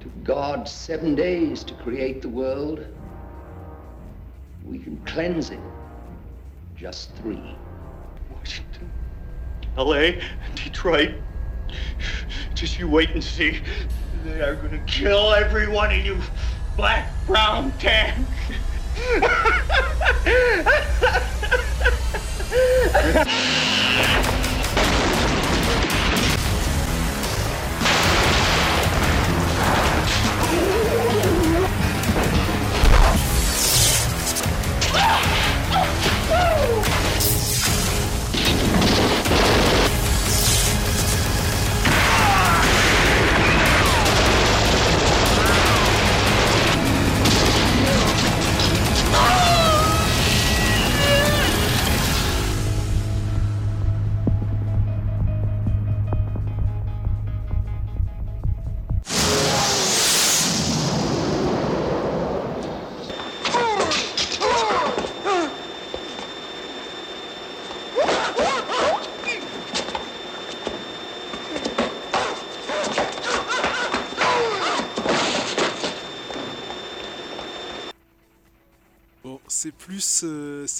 Took 0.00 0.24
God 0.24 0.68
seven 0.68 1.14
days 1.14 1.62
to 1.64 1.74
create 1.74 2.22
the 2.22 2.28
world. 2.28 2.86
We 4.64 4.78
can 4.78 4.96
cleanse 5.04 5.50
it. 5.50 5.60
Just 6.76 7.14
three. 7.16 7.56
Washington, 8.34 8.90
LA, 9.76 10.12
Detroit. 10.54 11.14
Just 12.54 12.78
you 12.78 12.88
wait 12.88 13.10
and 13.10 13.22
see. 13.22 13.60
They 14.24 14.42
are 14.42 14.54
gonna 14.54 14.78
kill 14.80 15.32
every 15.32 15.66
one 15.66 15.90
of 15.92 16.04
you, 16.04 16.20
black, 16.76 17.10
brown, 17.26 17.72
tan. 17.78 18.26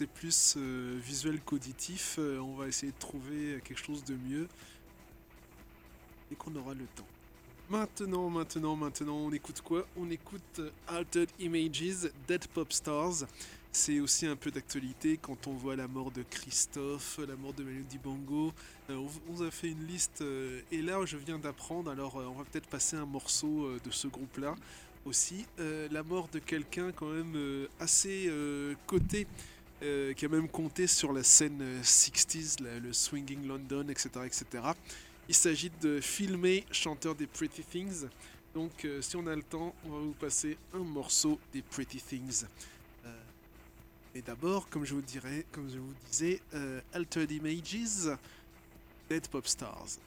c'est 0.01 0.07
plus 0.07 0.55
euh, 0.57 0.99
visuel 0.99 1.41
qu'auditif. 1.43 2.17
Euh, 2.19 2.39
on 2.39 2.55
va 2.55 2.69
essayer 2.69 2.91
de 2.91 2.99
trouver 2.99 3.61
quelque 3.63 3.85
chose 3.85 4.03
de 4.03 4.15
mieux 4.15 4.49
et 6.33 6.35
qu'on 6.37 6.57
aura 6.57 6.73
le 6.73 6.87
temps. 6.97 7.07
Maintenant, 7.69 8.31
maintenant, 8.31 8.77
maintenant, 8.77 9.17
on 9.17 9.31
écoute 9.31 9.61
quoi? 9.61 9.87
On 9.99 10.11
écoute 10.11 10.59
euh, 10.59 10.71
Altered 10.89 11.29
Images, 11.39 12.11
Dead 12.27 12.47
Pop 12.49 12.73
Stars. 12.73 13.27
C'est 13.73 14.01
aussi 14.01 14.25
un 14.25 14.37
peu 14.37 14.51
d'actualité 14.51 15.19
quand 15.21 15.47
on 15.47 15.53
voit 15.53 15.77
la 15.77 15.87
mort 15.87 16.11
de 16.11 16.23
Christophe, 16.23 17.21
la 17.29 17.37
mort 17.37 17.53
de 17.53 17.63
Manu 17.63 17.83
Dibango. 17.83 18.55
Euh, 18.89 19.07
on, 19.29 19.43
a 19.43 19.51
fait 19.51 19.69
une 19.69 19.87
liste 19.87 20.25
et 20.73 20.81
là 20.81 21.05
je 21.05 21.19
viens 21.19 21.39
d'apprendre, 21.39 21.91
alors 21.91 22.17
on 22.17 22.39
va 22.39 22.45
peut-être 22.45 22.69
passer 22.69 22.97
un 22.97 23.05
morceau 23.05 23.71
de 23.85 23.91
ce 23.91 24.09
groupe-là 24.09 24.57
aussi. 25.05 25.45
La 25.59 26.03
mort 26.03 26.29
de 26.33 26.41
quelqu'un 26.41 26.91
quand 26.91 27.11
même 27.11 27.69
assez 27.79 28.29
coté, 28.89 29.29
euh, 29.83 30.13
qui 30.13 30.25
a 30.25 30.29
même 30.29 30.49
compté 30.49 30.87
sur 30.87 31.13
la 31.13 31.23
scène 31.23 31.61
euh, 31.63 31.83
60s, 31.83 32.63
la- 32.63 32.79
le 32.79 32.93
Swinging 32.93 33.47
London, 33.47 33.89
etc. 33.89 34.09
etc. 34.27 34.45
Il 35.29 35.35
s'agit 35.35 35.71
de 35.81 36.01
May, 36.37 36.65
chanteur 36.73 37.15
des 37.15 37.27
Pretty 37.27 37.63
Things. 37.63 38.07
Donc 38.55 38.85
euh, 38.85 39.01
si 39.01 39.17
on 39.17 39.27
a 39.27 39.35
le 39.37 39.43
temps, 39.43 39.75
on 39.85 39.91
va 39.91 39.99
vous 40.01 40.13
passer 40.13 40.59
un 40.75 40.79
morceau 40.81 41.39
des 41.53 41.63
Pretty 41.63 42.01
Things. 42.01 42.45
Euh, 43.07 43.13
et 44.15 44.23
d'abord, 44.23 44.69
comme 44.69 44.85
je 44.85 44.95
vous 44.95 45.03
dirais, 45.03 45.45
comme 45.53 45.71
je 45.71 45.79
vous 45.79 45.95
disais, 46.11 46.41
euh, 46.55 46.81
Altered 46.93 47.31
Images, 47.31 48.11
Dead 49.09 49.27
Pop 49.29 49.47
Stars. 49.47 49.99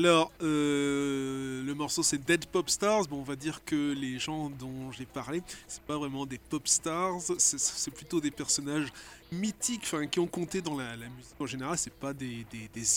Alors, 0.00 0.32
euh, 0.40 1.62
le 1.62 1.74
morceau 1.74 2.02
c'est 2.02 2.16
Dead 2.16 2.46
Pop 2.46 2.70
Stars. 2.70 3.06
Bon, 3.06 3.18
on 3.18 3.22
va 3.22 3.36
dire 3.36 3.62
que 3.66 3.92
les 3.92 4.18
gens 4.18 4.48
dont 4.48 4.90
j'ai 4.92 5.04
parlé, 5.04 5.42
c'est 5.68 5.82
pas 5.82 5.98
vraiment 5.98 6.24
des 6.24 6.38
pop 6.38 6.66
stars, 6.66 7.20
c'est- 7.36 7.90
plutôt 7.90 8.18
des 8.18 8.30
personnages 8.30 8.88
mythiques, 9.30 9.82
enfin, 9.82 10.06
qui 10.06 10.18
ont 10.18 10.26
compté 10.26 10.62
dans 10.62 10.74
la, 10.74 10.96
musique 10.96 11.38
en 11.38 11.44
général. 11.44 11.76
C'est 11.76 11.92
pas 11.92 12.14
des, 12.14 12.46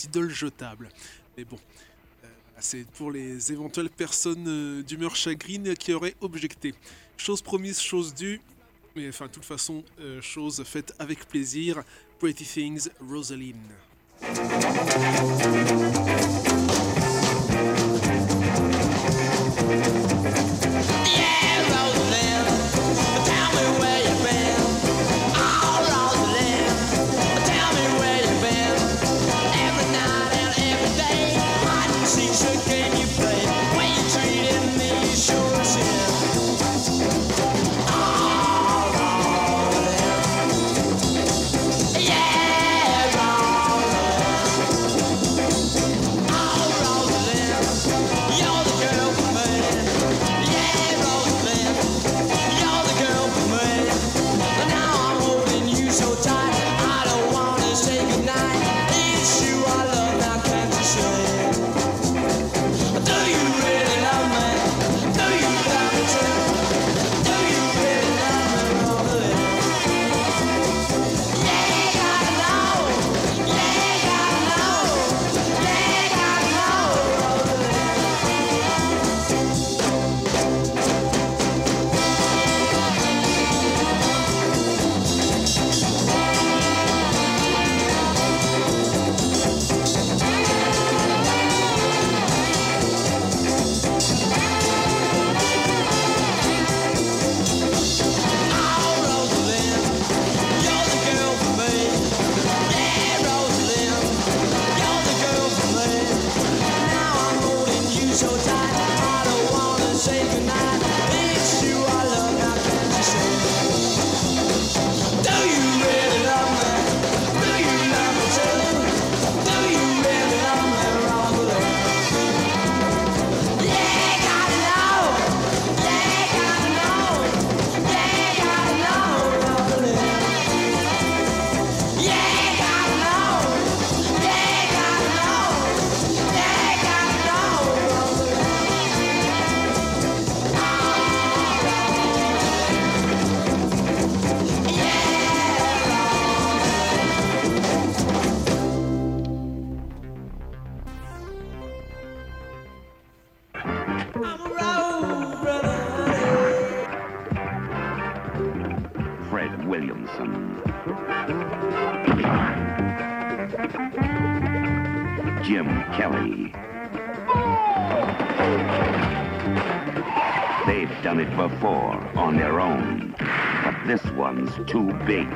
idoles 0.04 0.30
jetables. 0.30 0.88
Mais 1.36 1.44
bon, 1.44 1.58
euh, 2.24 2.28
c'est 2.58 2.86
pour 2.92 3.10
les 3.10 3.52
éventuelles 3.52 3.90
personnes 3.90 4.46
euh, 4.48 4.82
d'humeur 4.82 5.14
chagrine 5.14 5.74
qui 5.74 5.92
auraient 5.92 6.16
objecté. 6.22 6.74
Chose 7.18 7.42
promise, 7.42 7.80
chose 7.80 8.14
due. 8.14 8.40
Mais 8.96 9.10
enfin, 9.10 9.26
de 9.26 9.32
toute 9.32 9.44
façon, 9.44 9.84
chose 10.22 10.62
faite 10.64 10.94
avec 10.98 11.28
plaisir. 11.28 11.82
Pretty 12.18 12.44
Things, 12.44 12.88
Rosaline. 13.00 13.74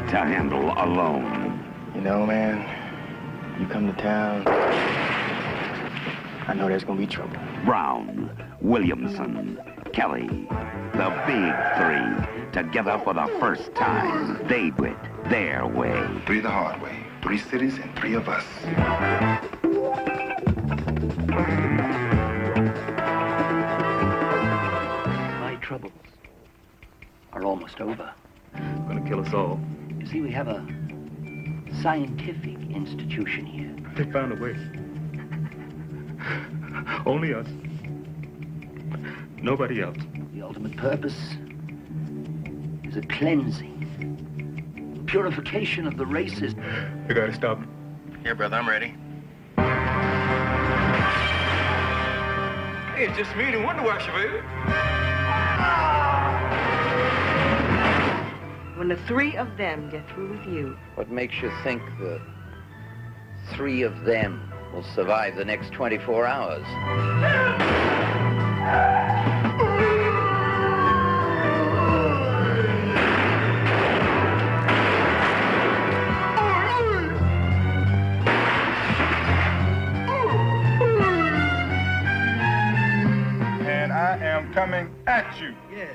To 0.09 0.17
handle 0.17 0.73
alone. 0.79 1.63
You 1.95 2.01
know, 2.01 2.25
man, 2.25 2.65
you 3.61 3.67
come 3.67 3.95
to 3.95 4.03
town, 4.03 4.43
I 6.49 6.55
know 6.55 6.67
there's 6.67 6.83
gonna 6.83 6.99
be 6.99 7.07
trouble. 7.07 7.37
Brown, 7.67 8.31
Williamson, 8.63 9.61
Kelly, 9.93 10.27
the 10.27 11.11
big 11.27 11.53
three, 11.77 12.53
together 12.53 12.99
for 13.05 13.13
the 13.13 13.27
first 13.39 13.75
time. 13.75 14.47
They 14.49 14.71
do 14.71 14.85
it 14.85 14.97
their 15.29 15.67
way. 15.67 16.09
Three 16.25 16.41
the 16.41 16.49
hard 16.49 16.81
way. 16.81 17.05
Three 17.23 17.37
cities 17.37 17.77
and 17.77 17.95
three 17.99 18.15
of 18.15 18.31
us. 18.31 18.47
My 25.39 25.59
troubles 25.61 25.93
are 27.35 27.45
almost 27.45 27.79
over. 27.83 28.11
Gonna 28.55 29.07
kill 29.07 29.21
us 29.21 29.35
all. 29.35 29.61
You 30.09 30.15
see, 30.15 30.21
we 30.23 30.31
have 30.31 30.49
a 30.49 30.67
scientific 31.83 32.57
institution 32.71 33.45
here. 33.45 33.77
They 33.95 34.11
found 34.11 34.33
a 34.33 34.37
way. 34.37 34.57
Only 37.05 37.35
us. 37.35 37.47
Nobody 39.37 39.83
else. 39.83 39.99
The 40.33 40.41
ultimate 40.41 40.79
purpose 40.79 41.37
is 42.85 42.97
a 42.97 43.03
cleansing, 43.03 45.05
purification 45.07 45.87
of 45.87 45.99
the 45.99 46.07
races. 46.07 46.55
You 47.07 47.15
gotta 47.15 47.35
stop. 47.35 47.61
Here, 48.23 48.35
brother, 48.35 48.57
I'm 48.57 48.67
ready. 48.67 48.95
Hey, 52.95 53.09
it's 53.09 53.19
just 53.19 53.37
me 53.37 53.45
and 53.45 53.63
Wonder 53.63 53.83
Wash, 53.83 54.07
baby. 54.07 54.88
When 58.79 58.87
the 58.87 58.97
three 59.09 59.37
of 59.37 59.57
them 59.57 59.91
get 59.91 60.09
through 60.11 60.39
with 60.39 60.47
you, 60.47 60.79
What 60.95 61.11
makes 61.11 61.35
you 61.43 61.51
think 61.65 61.83
the 61.99 62.21
three 63.57 63.83
of 63.83 64.05
them 64.05 64.53
will 64.73 64.85
survive 64.95 65.35
the 65.35 65.45
next 65.45 65.73
24 65.73 66.27
hours? 66.27 66.65
And 83.67 83.93
I 83.93 84.19
am 84.23 84.53
coming 84.55 84.95
at 85.09 85.41
you. 85.41 85.53
You 85.69 85.89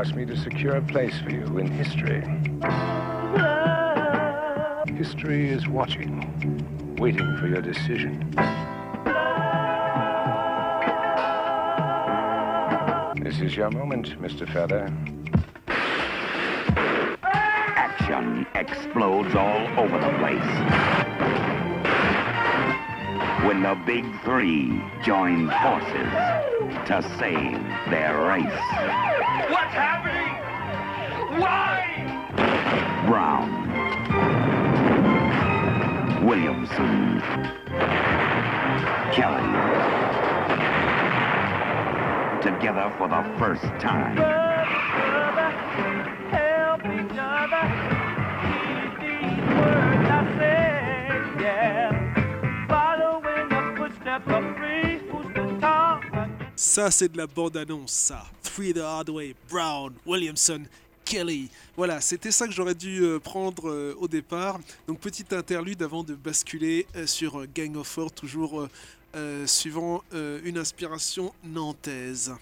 asked 0.00 0.14
me 0.14 0.24
to 0.24 0.34
secure 0.34 0.76
a 0.76 0.80
place 0.80 1.20
for 1.20 1.28
you 1.28 1.58
in 1.58 1.66
history. 1.66 2.22
History 4.96 5.50
is 5.50 5.68
watching, 5.68 6.96
waiting 6.96 7.36
for 7.36 7.46
your 7.46 7.60
decision. 7.60 8.30
This 13.22 13.40
is 13.40 13.54
your 13.54 13.70
moment, 13.70 14.18
Mr. 14.22 14.50
Feather. 14.50 14.90
Action 17.76 18.46
explodes 18.54 19.34
all 19.34 19.66
over 19.78 19.98
the 19.98 20.12
place. 20.16 20.50
When 23.46 23.62
the 23.62 23.78
big 23.84 24.06
three 24.22 24.82
join 25.04 25.50
forces 25.60 26.10
to 26.86 27.02
save 27.18 27.60
their 27.90 28.16
race. 28.26 29.09
What's 29.70 29.78
happening? 29.78 30.34
Why? 31.38 31.86
Brown, 33.06 33.46
Williamson, 36.26 37.20
Kelly. 39.14 39.46
Together 42.42 42.90
for 42.98 43.06
the 43.06 43.22
first 43.38 43.62
time. 43.78 44.16
Help 46.32 46.84
each 46.86 47.16
other. 47.16 47.66
Ça, 56.56 56.90
c'est 56.90 57.10
de 57.12 57.16
la 57.16 57.26
bande-annonce, 57.26 57.90
ça. 57.92 58.24
Three 58.60 58.74
the 58.74 58.82
Hard 58.82 59.08
Way, 59.08 59.34
Brown, 59.48 59.94
Williamson, 60.04 60.64
Kelly. 61.06 61.48
Voilà, 61.78 62.02
c'était 62.02 62.30
ça 62.30 62.46
que 62.46 62.52
j'aurais 62.52 62.74
dû 62.74 63.00
euh, 63.00 63.18
prendre 63.18 63.70
euh, 63.70 63.94
au 63.98 64.06
départ. 64.06 64.60
Donc, 64.86 65.00
petite 65.00 65.32
interlude 65.32 65.82
avant 65.82 66.04
de 66.04 66.14
basculer 66.14 66.86
euh, 66.94 67.06
sur 67.06 67.46
Gang 67.54 67.74
of 67.76 67.88
Four, 67.88 68.12
toujours 68.12 68.68
suivant 69.46 70.04
une 70.12 70.58
inspiration 70.58 71.32
nantaise. 71.42 72.32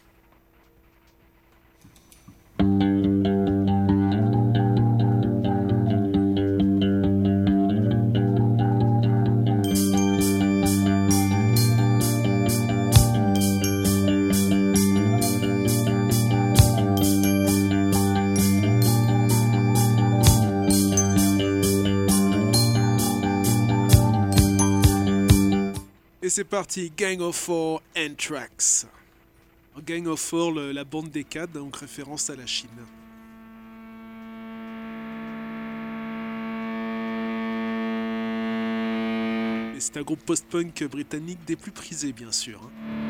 Et 26.28 26.30
c'est 26.30 26.44
parti, 26.44 26.92
Gang 26.94 27.22
of 27.22 27.34
Four, 27.34 27.80
Anthrax. 27.96 28.86
Gang 29.86 30.06
of 30.08 30.20
Four, 30.20 30.52
la 30.52 30.84
bande 30.84 31.08
des 31.08 31.24
cadres, 31.24 31.54
donc 31.54 31.76
référence 31.76 32.28
à 32.28 32.36
la 32.36 32.44
Chine. 32.44 32.68
Et 39.74 39.80
c'est 39.80 39.96
un 39.96 40.02
groupe 40.02 40.22
post-punk 40.26 40.84
britannique 40.90 41.42
des 41.46 41.56
plus 41.56 41.72
prisés, 41.72 42.12
bien 42.12 42.30
sûr. 42.30 42.60
hein. 42.62 43.07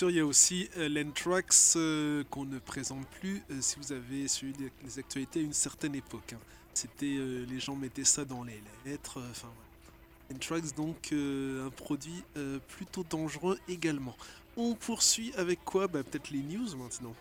Sûr, 0.00 0.10
il 0.10 0.16
y 0.16 0.20
a 0.20 0.24
aussi 0.24 0.66
euh, 0.78 0.88
l'Entrax 0.88 1.74
euh, 1.76 2.24
qu'on 2.30 2.46
ne 2.46 2.58
présente 2.58 3.06
plus 3.08 3.42
euh, 3.50 3.60
si 3.60 3.76
vous 3.78 3.92
avez 3.92 4.28
suivi 4.28 4.54
les, 4.82 4.98
actualités 4.98 5.40
à 5.40 5.42
une 5.42 5.52
certaine 5.52 5.94
époque. 5.94 6.32
hein. 6.32 6.38
C'était, 6.72 7.18
les 7.46 7.60
gens 7.60 7.76
mettaient 7.76 8.04
ça 8.04 8.24
dans 8.24 8.42
les 8.42 8.62
lettres. 8.86 9.20
Enfin 9.30 9.48
voilà. 9.52 10.34
Entrax, 10.34 10.74
donc 10.74 11.12
un 11.12 11.68
produit 11.70 12.22
plutôt 12.68 13.04
dangereux 13.04 13.58
également. 13.68 14.16
On 14.56 14.74
poursuit 14.74 15.34
avec 15.36 15.62
quoi? 15.64 15.88
Bah, 15.88 16.02
Peut-être 16.04 16.30
les 16.30 16.42
news 16.42 16.76
maintenant. 16.76 17.14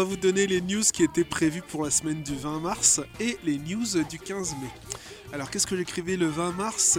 Va 0.00 0.04
vous 0.04 0.16
donner 0.16 0.46
les 0.46 0.62
news 0.62 0.80
qui 0.80 1.02
étaient 1.02 1.24
prévues 1.24 1.60
pour 1.60 1.84
la 1.84 1.90
semaine 1.90 2.22
du 2.22 2.34
20 2.34 2.60
mars 2.60 3.02
et 3.20 3.36
les 3.44 3.58
news 3.58 4.02
du 4.08 4.18
15 4.18 4.52
mai. 4.52 4.70
Alors, 5.30 5.50
qu'est-ce 5.50 5.66
que 5.66 5.76
j'écrivais 5.76 6.16
le 6.16 6.26
20 6.26 6.52
mars? 6.52 6.98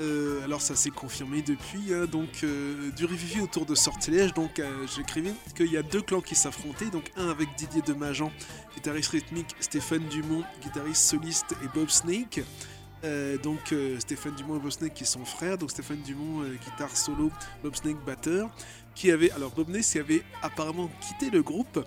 Euh, 0.00 0.42
Alors, 0.42 0.60
ça 0.60 0.74
s'est 0.74 0.90
confirmé 0.90 1.42
depuis. 1.42 1.94
hein, 1.94 2.06
donc, 2.06 2.42
euh, 2.42 2.90
du 2.96 3.04
revivi 3.04 3.40
autour 3.40 3.66
de 3.66 3.76
Sortilège. 3.76 4.34
Donc, 4.34 4.58
euh, 4.58 4.84
j'écrivais 4.96 5.32
qu'il 5.54 5.70
y 5.70 5.76
a 5.76 5.82
deux 5.84 6.02
clans 6.02 6.22
qui 6.22 6.34
s'affrontaient. 6.34 6.90
Donc, 6.90 7.12
un 7.16 7.28
avec 7.28 7.48
Didier 7.56 7.82
Demajan, 7.82 8.32
guitariste 8.74 9.10
rythmique, 9.10 9.54
Stéphane 9.60 10.08
Dumont, 10.08 10.42
guitariste 10.60 11.04
soliste, 11.04 11.54
et 11.62 11.68
Bob 11.72 11.88
Snake. 11.88 12.40
Euh, 13.02 13.38
donc 13.38 13.74
Stéphane 13.98 14.34
Dumont 14.34 14.56
et 14.56 14.60
Bob 14.60 14.70
Snake 14.70 14.94
qui 14.94 15.06
sont 15.06 15.24
frères, 15.24 15.56
donc 15.56 15.70
Stéphane 15.70 16.02
Dumont 16.02 16.42
euh, 16.42 16.56
guitare 16.62 16.94
solo, 16.96 17.30
Bob 17.62 17.74
Snake 17.74 17.96
batteur, 18.04 18.50
qui 18.94 19.10
avait 19.10 19.30
alors 19.30 19.50
Bob 19.52 19.70
Snake 19.70 19.96
avait 19.96 20.22
apparemment 20.42 20.90
quitté 21.00 21.30
le 21.30 21.42
groupe 21.42 21.82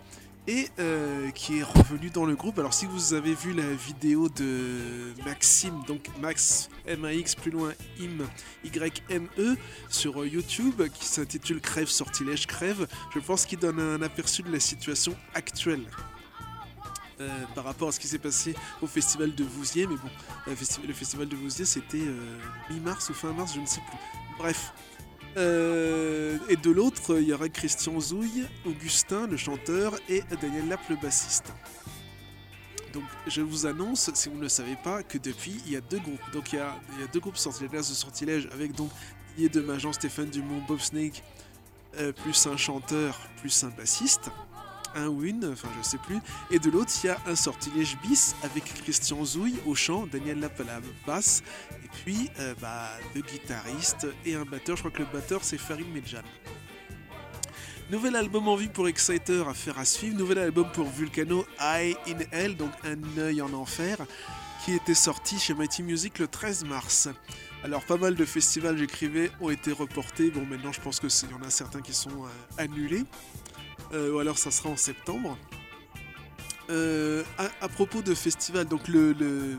et 0.48 0.68
euh, 0.80 1.30
qui 1.32 1.60
est 1.60 1.64
revenu 1.64 2.10
dans 2.10 2.26
le 2.26 2.36
groupe. 2.36 2.60
Alors 2.60 2.74
si 2.74 2.86
vous 2.86 3.14
avez 3.14 3.34
vu 3.34 3.54
la 3.54 3.74
vidéo 3.74 4.28
de 4.30 5.14
Maxime, 5.26 5.82
donc 5.88 6.08
Max 6.20 6.70
M-A-X 6.86 7.36
plus 7.36 7.52
loin 7.52 7.72
im 8.00 8.26
Y-M-E 8.66 9.56
sur 9.90 10.22
euh, 10.22 10.28
YouTube 10.28 10.82
qui 10.94 11.06
s'intitule 11.06 11.62
Crève 11.62 11.88
sortilège 11.88 12.46
crève, 12.48 12.88
je 13.14 13.20
pense 13.20 13.46
qu'il 13.46 13.60
donne 13.60 13.80
un 13.80 14.02
aperçu 14.02 14.44
de 14.44 14.52
la 14.52 14.60
situation 14.60 15.16
actuelle. 15.34 15.86
euh, 17.22 17.30
par 17.56 17.64
rapport 17.64 17.90
à 17.90 17.92
ce 17.92 18.00
qui 18.00 18.08
s'est 18.08 18.18
passé 18.20 18.56
au 18.82 18.88
festival 18.88 19.34
de 19.36 19.44
Vouziers, 19.44 19.88
mais 19.88 19.96
bon, 19.96 20.10
le 20.48 20.56
festi- 20.56 20.86
le 20.86 20.94
festival 20.94 21.28
de 21.30 21.36
Vouziers 21.36 21.64
c'était 21.66 22.04
mi-mars 22.70 23.10
ou 23.10 23.14
fin 23.14 23.32
mars, 23.32 23.54
je 23.56 23.60
ne 23.62 23.66
sais 23.66 23.82
plus. 23.88 23.98
Bref. 24.40 24.74
Euh, 25.38 26.38
et 26.50 26.56
de 26.56 26.70
l'autre, 26.70 27.20
il 27.20 27.28
y 27.28 27.34
aura 27.34 27.50
Christian 27.50 28.00
Zouille, 28.00 28.48
Augustin, 28.66 29.28
le 29.28 29.38
chanteur, 29.38 29.96
et 30.10 30.24
Daniel 30.42 30.68
Lapp, 30.68 30.82
le 30.90 30.96
bassiste. 30.96 31.54
Donc, 32.94 33.04
je 33.26 33.42
vous 33.42 33.66
annonce, 33.66 34.12
si 34.14 34.30
vous 34.30 34.38
ne 34.38 34.44
le 34.44 34.50
savez 34.50 34.78
pas, 34.84 35.02
que 35.02 35.18
depuis, 35.18 35.60
il 35.66 35.72
y 35.72 35.76
a 35.76 35.82
deux 35.82 36.00
groupes. 36.00 36.32
Donc, 36.32 36.54
il 36.54 36.58
y 36.58 36.60
a, 36.60 36.76
il 36.94 37.02
y 37.02 37.04
a 37.04 37.08
deux 37.08 37.20
groupes 37.20 37.38
sortilèges 37.38 37.90
de 37.90 37.96
sortilège 37.96 38.48
avec 38.54 38.74
donc 38.74 38.92
Didier 39.30 39.50
de 39.50 39.62
Majan, 39.62 39.94
Stéphane 39.94 40.30
Dumont, 40.30 40.62
Bob 40.68 40.80
Snake, 40.80 41.24
euh, 41.98 42.12
plus 42.12 42.46
un 42.46 42.58
chanteur, 42.58 43.20
plus 43.38 43.64
un 43.64 43.70
bassiste. 43.70 44.30
Un 44.96 45.08
ou 45.08 45.24
une, 45.24 45.52
enfin 45.52 45.70
je 45.78 45.88
sais 45.88 45.98
plus. 45.98 46.20
Et 46.52 46.60
de 46.60 46.70
l'autre, 46.70 46.92
il 47.04 47.08
y 47.08 47.10
a 47.10 47.18
un 47.26 47.36
sortilège 47.36 47.98
bis 48.02 48.36
avec 48.44 48.64
Christian 48.66 49.24
Zouille 49.26 49.60
au 49.66 49.76
chant, 49.76 50.08
Daniel 50.08 50.40
Lapp 50.40 50.60
à 50.62 50.64
la 50.64 50.82
basse, 51.06 51.44
et 51.84 51.90
puis 52.04 52.30
euh, 52.40 52.54
bah, 52.62 52.90
deux 53.14 53.22
guitaristes 53.22 54.08
et 54.26 54.36
un 54.36 54.46
batteur. 54.46 54.76
Je 54.76 54.82
crois 54.82 54.92
que 54.92 55.00
le 55.00 55.08
batteur 55.12 55.44
c'est 55.44 55.58
Farid 55.58 55.88
Medjan. 55.94 56.22
Nouvel 57.92 58.16
album 58.16 58.48
en 58.48 58.56
vue 58.56 58.70
pour 58.70 58.88
Exciter 58.88 59.44
à 59.48 59.54
faire 59.54 59.78
à 59.78 59.86
suivre. 59.86 60.18
Nouvel 60.18 60.40
album 60.40 60.68
pour 60.74 60.90
Vulcano, 60.90 61.46
Eye 61.60 61.96
in 62.08 62.20
Hell, 62.32 62.56
donc 62.56 62.72
un 62.86 63.20
œil 63.20 63.42
en 63.42 63.54
enfer, 63.54 63.98
qui 64.64 64.74
était 64.74 64.94
sorti 64.94 65.38
chez 65.38 65.54
Mighty 65.54 65.84
Music 65.84 66.18
le 66.20 66.28
13 66.28 66.64
mars. 66.66 67.10
Alors 67.64 67.84
pas 67.86 67.98
mal 67.98 68.16
de 68.16 68.26
festivals, 68.26 68.78
j'écrivais, 68.78 69.32
ont 69.42 69.50
été 69.50 69.72
reportés. 69.72 70.32
Bon 70.32 70.46
maintenant 70.46 70.72
je 70.72 70.82
pense 70.82 71.00
que 71.00 71.08
il 71.08 71.32
y 71.32 71.34
en 71.34 71.46
a 71.46 71.50
certains 71.50 71.82
qui 71.82 71.94
sont 71.94 72.24
euh, 72.24 72.28
annulés. 72.64 73.04
Euh, 73.94 74.12
ou 74.12 74.20
alors 74.20 74.38
ça 74.38 74.52
sera 74.52 74.70
en 74.70 74.78
septembre. 74.78 75.38
Euh, 76.70 77.24
à, 77.38 77.68
propos 77.68 78.02
de 78.02 78.16
festivals, 78.16 78.66
donc 78.66 78.88
le, 78.88 79.14
le, 79.14 79.58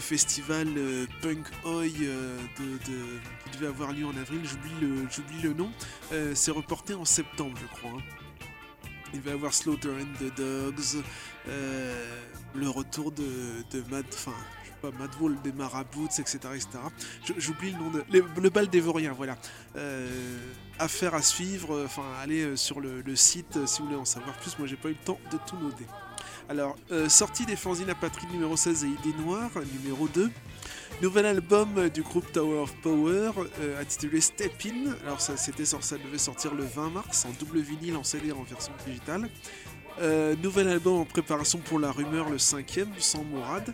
festival 0.00 0.68
euh, 0.76 1.06
Punk 1.20 1.44
Oi 1.64 1.88
qui 1.88 3.50
devait 3.52 3.66
avoir 3.66 3.92
lieu 3.92 4.06
en 4.06 4.16
avril, 4.16 4.40
j'oublie 4.44 4.72
le, 4.80 5.48
le 5.48 5.54
nom, 5.54 5.70
c'est 6.34 6.50
reporté 6.50 6.94
en 6.94 7.04
septembre, 7.04 7.56
je 7.60 7.66
crois. 7.78 7.90
hein. 7.90 8.02
Il 9.12 9.20
va 9.20 9.30
y 9.30 9.34
avoir 9.34 9.54
Slaughter 9.54 9.90
and 9.90 10.12
the 10.18 10.34
Dogs, 10.36 11.02
le 11.46 12.68
retour 12.68 13.12
de, 13.12 13.22
de 13.70 13.88
Mad, 13.90 14.06
pas, 14.82 14.90
Wall 15.20 15.36
des 15.42 15.52
Marabouts, 15.52 16.08
etc. 16.18 16.38
etc. 16.54 16.68
J'oublie 17.38 17.72
le 17.72 17.78
nom 17.78 17.90
de. 17.90 18.04
Le, 18.10 18.50
bal 18.50 18.68
des 18.68 18.80
Vauriens, 18.80 19.12
voilà. 19.12 19.36
Affaire 20.78 21.14
à 21.14 21.22
suivre, 21.22 21.74
euh, 21.74 21.84
enfin, 21.86 22.04
allez 22.22 22.42
euh, 22.42 22.56
sur 22.56 22.80
le, 22.80 23.02
site 23.16 23.56
euh, 23.56 23.66
si 23.66 23.80
vous 23.80 23.86
voulez 23.86 23.98
en 23.98 24.04
savoir 24.04 24.36
plus. 24.36 24.58
Moi, 24.58 24.66
j'ai 24.66 24.76
pas 24.76 24.88
eu 24.88 24.92
le 24.92 25.04
temps 25.04 25.18
de 25.30 25.38
tout 25.46 25.56
noter. 25.56 25.86
Alors, 26.50 26.76
sortie 27.08 27.46
des 27.46 27.56
fanzines 27.56 27.88
Apatrie 27.88 28.26
numéro 28.26 28.54
16 28.54 28.84
et 28.84 28.88
Idées 28.88 29.16
Noires, 29.18 29.50
numéro 29.82 30.08
2. 30.08 30.30
Nouvel 31.00 31.24
album 31.24 31.88
du 31.88 32.02
groupe 32.02 32.30
Tower 32.32 32.58
of 32.58 32.74
Power, 32.82 33.30
intitulé 33.80 34.20
Step 34.20 34.52
In. 34.66 34.92
Alors, 35.06 35.22
ça, 35.22 35.38
c'était, 35.38 35.64
ça 35.64 35.78
devait 35.96 36.18
sortir 36.18 36.52
le 36.52 36.64
20 36.64 36.90
mars 36.90 37.24
en 37.24 37.30
double 37.40 37.60
vinyle, 37.60 37.96
en 37.96 38.04
CD, 38.04 38.30
en 38.32 38.42
version 38.42 38.74
digitale. 38.86 39.30
Nouvel 40.42 40.68
album 40.68 40.96
en 40.98 41.06
préparation 41.06 41.60
pour 41.60 41.78
La 41.78 41.90
Rumeur, 41.90 42.28
le 42.28 42.36
cinquième, 42.36 42.90
sans 42.98 43.24
Mourad. 43.24 43.72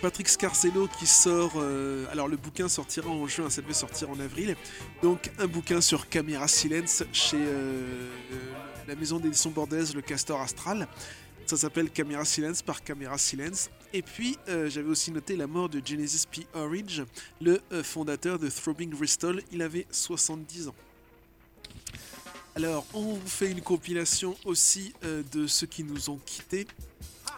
Patrick 0.00 0.28
Scarcello 0.28 0.88
qui 0.98 1.06
sort. 1.06 1.52
euh, 1.56 2.06
alors 2.10 2.26
le 2.26 2.38
bouquin 2.38 2.68
sortira 2.68 3.10
en 3.10 3.26
juin, 3.26 3.50
ça 3.50 3.60
devait 3.60 3.74
sortir 3.74 4.08
en 4.08 4.18
avril. 4.18 4.56
Donc 5.02 5.30
un 5.38 5.46
bouquin 5.46 5.82
sur 5.82 6.08
Camera 6.08 6.48
Silence 6.48 7.04
chez 7.12 7.36
euh, 7.36 8.08
euh, 8.32 8.36
la 8.88 8.94
maison 8.94 9.18
d'édition 9.18 9.50
bordelaise 9.50 9.94
Le 9.94 10.00
Castor 10.00 10.40
Astral. 10.40 10.88
Ça 11.44 11.58
s'appelle 11.58 11.90
Camera 11.90 12.24
Silence 12.24 12.62
par 12.62 12.82
Camera 12.82 13.18
Silence. 13.18 13.68
Et 13.92 14.02
puis 14.02 14.38
j'avais 14.46 14.88
aussi 14.88 15.10
noté 15.10 15.36
la 15.36 15.48
mort 15.48 15.68
de 15.68 15.82
Genesis 15.84 16.24
P. 16.30 16.46
Orridge, 16.54 17.02
le 17.40 17.60
fondateur 17.82 18.38
de 18.38 18.48
Throbbing 18.48 18.90
Bristol. 18.90 19.42
Il 19.50 19.60
avait 19.60 19.86
70 19.90 20.68
ans. 20.68 20.74
Alors, 22.54 22.86
on 22.94 23.16
fait 23.16 23.50
une 23.50 23.62
compilation 23.62 24.36
aussi 24.44 24.92
de 25.32 25.48
ceux 25.48 25.66
qui 25.66 25.82
nous 25.82 26.08
ont 26.08 26.20
quittés 26.24 26.68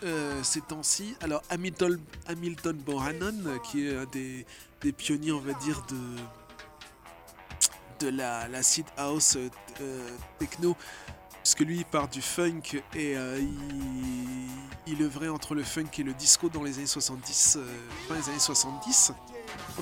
euh, 0.04 0.42
ces 0.42 0.60
temps-ci. 0.60 1.16
Alors, 1.20 1.42
Hamilton, 1.50 1.98
Hamilton 2.26 2.76
Bohannon, 2.76 3.58
qui 3.64 3.86
est 3.86 3.96
un 3.96 4.06
des, 4.06 4.46
pionniers, 4.92 5.32
on 5.32 5.40
va 5.40 5.52
dire, 5.54 5.84
de, 8.00 8.08
la, 8.08 8.62
seed 8.62 8.86
house 8.96 9.36
euh, 9.80 10.08
techno, 10.38 10.76
puisque 11.42 11.60
lui, 11.60 11.78
il 11.78 11.84
part 11.84 12.08
du 12.08 12.20
funk 12.20 12.82
et 12.94 13.16
euh, 13.16 13.38
il, 13.40 14.48
il 14.86 15.02
œuvrait 15.02 15.28
entre 15.28 15.54
le 15.54 15.62
funk 15.62 15.90
et 15.98 16.02
le 16.02 16.14
disco 16.14 16.48
dans 16.48 16.62
les 16.62 16.78
années 16.78 16.86
70, 16.86 17.58
euh, 17.58 17.64
fin 18.08 18.14
des 18.16 18.28
années 18.28 18.38
70. 18.38 19.12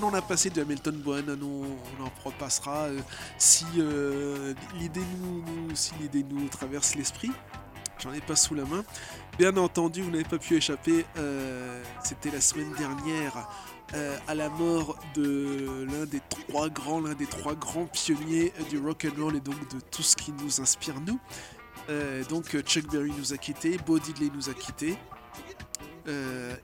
On 0.00 0.04
en 0.04 0.12
a 0.14 0.22
passé 0.22 0.50
de 0.50 0.60
Hamilton 0.60 0.96
Bohannon, 0.96 1.38
on, 1.42 2.04
en 2.04 2.10
repassera 2.24 2.88
si 3.38 3.64
l'idée 4.78 5.04
nous 6.28 6.48
traverse 6.48 6.94
l'esprit. 6.94 7.30
J'en 8.02 8.12
ai 8.12 8.20
pas 8.20 8.36
sous 8.36 8.54
la 8.54 8.64
main. 8.64 8.82
Bien 9.38 9.56
entendu, 9.56 10.02
vous 10.02 10.10
n'avez 10.10 10.24
pas 10.24 10.38
pu 10.38 10.56
échapper. 10.56 11.04
euh, 11.16 11.82
C'était 12.02 12.30
la 12.30 12.40
semaine 12.40 12.72
dernière 12.78 13.48
euh, 13.94 14.16
à 14.26 14.34
la 14.34 14.48
mort 14.48 14.96
de 15.14 15.84
l'un 15.90 16.06
des 16.06 16.20
trois 16.28 16.68
grands, 16.68 17.00
l'un 17.00 17.14
des 17.14 17.26
trois 17.26 17.54
grands 17.54 17.86
pionniers 17.86 18.52
du 18.70 18.78
rock 18.78 19.06
and 19.06 19.20
roll 19.22 19.36
et 19.36 19.40
donc 19.40 19.56
de 19.74 19.80
tout 19.80 20.02
ce 20.02 20.16
qui 20.16 20.32
nous 20.32 20.60
inspire 20.60 20.94
nous. 21.06 21.18
Euh, 21.88 22.24
donc 22.24 22.56
Chuck 22.62 22.86
Berry 22.90 23.12
nous 23.18 23.32
a 23.32 23.36
quittés, 23.36 23.76
Bo 23.86 23.98
Diddley 23.98 24.30
nous 24.34 24.48
a 24.48 24.54
quittés. 24.54 24.96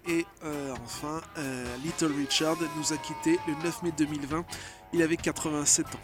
Et 0.08 0.26
enfin, 0.84 1.20
Little 1.84 2.12
Richard 2.18 2.56
nous 2.76 2.92
a 2.92 2.96
quittés 2.96 3.38
le 3.46 3.54
9 3.62 3.82
mai 3.84 3.92
2020. 3.96 4.44
Il 4.92 5.02
avait 5.02 5.16
87 5.16 5.86
ans. 5.86 6.00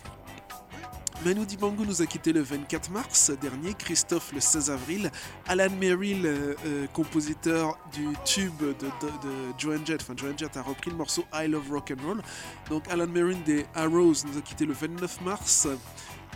Manu 1.24 1.46
Dibango 1.46 1.84
nous 1.84 2.02
a 2.02 2.06
quitté 2.06 2.32
le 2.32 2.40
24 2.40 2.90
mars 2.90 3.30
dernier, 3.40 3.74
Christophe 3.74 4.32
le 4.32 4.40
16 4.40 4.70
avril, 4.70 5.10
Alan 5.46 5.70
Merrill, 5.78 6.26
euh, 6.26 6.54
euh, 6.66 6.86
compositeur 6.88 7.78
du 7.92 8.08
tube 8.24 8.58
de, 8.58 8.72
de, 8.72 9.52
Joan 9.56 9.86
Jett, 9.86 10.00
enfin 10.02 10.14
Joan 10.16 10.36
Jett 10.36 10.56
a 10.56 10.62
repris 10.62 10.90
le 10.90 10.96
morceau 10.96 11.24
I 11.32 11.46
Love 11.46 11.70
Rock 11.70 11.92
and 11.92 12.04
Roll. 12.04 12.22
Donc 12.68 12.88
Alan 12.90 13.06
Merrill 13.06 13.42
des 13.44 13.66
Arrows 13.74 14.24
nous 14.26 14.36
a 14.36 14.40
quitté 14.40 14.66
le 14.66 14.72
29 14.72 15.20
mars. 15.20 15.68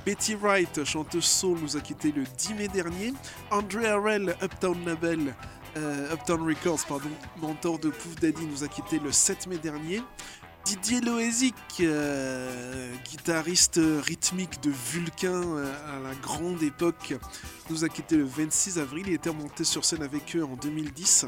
Betty 0.05 0.37
Wright, 0.37 0.85
chanteuse 0.85 1.25
soul, 1.25 1.59
nous 1.61 1.77
a 1.77 1.81
quitté 1.81 2.13
le 2.13 2.23
10 2.23 2.55
mai 2.55 2.69
dernier. 2.69 3.13
Andre 3.51 3.87
Harrell, 3.87 4.37
Uptown 4.41 4.85
Label, 4.85 5.35
euh, 5.77 6.15
Uptown 6.15 6.47
Records, 6.47 6.87
pardon, 6.87 7.11
mentor 7.43 7.81
de 7.81 7.91
Puff 7.91 8.15
Daddy, 8.21 8.47
nous 8.47 8.63
a 8.63 8.69
quitté 8.69 9.01
le 9.01 9.11
7 9.11 9.49
mai 9.49 9.59
dernier. 9.59 10.03
Didier 10.67 11.01
Loézic, 11.01 11.55
euh, 11.79 12.93
guitariste 13.09 13.79
rythmique 14.03 14.61
de 14.65 14.71
Vulcain 14.71 15.29
euh, 15.31 15.97
à 15.97 16.01
la 16.01 16.13
grande 16.17 16.61
époque, 16.61 17.15
nous 17.71 17.85
a 17.85 17.89
quitté 17.89 18.17
le 18.17 18.25
26 18.25 18.81
avril. 18.81 19.05
Il 19.07 19.15
était 19.15 19.29
remonté 19.29 19.63
sur 19.63 19.85
scène 19.85 20.03
avec 20.03 20.35
eux 20.35 20.45
en 20.45 20.57
2010. 20.57 21.27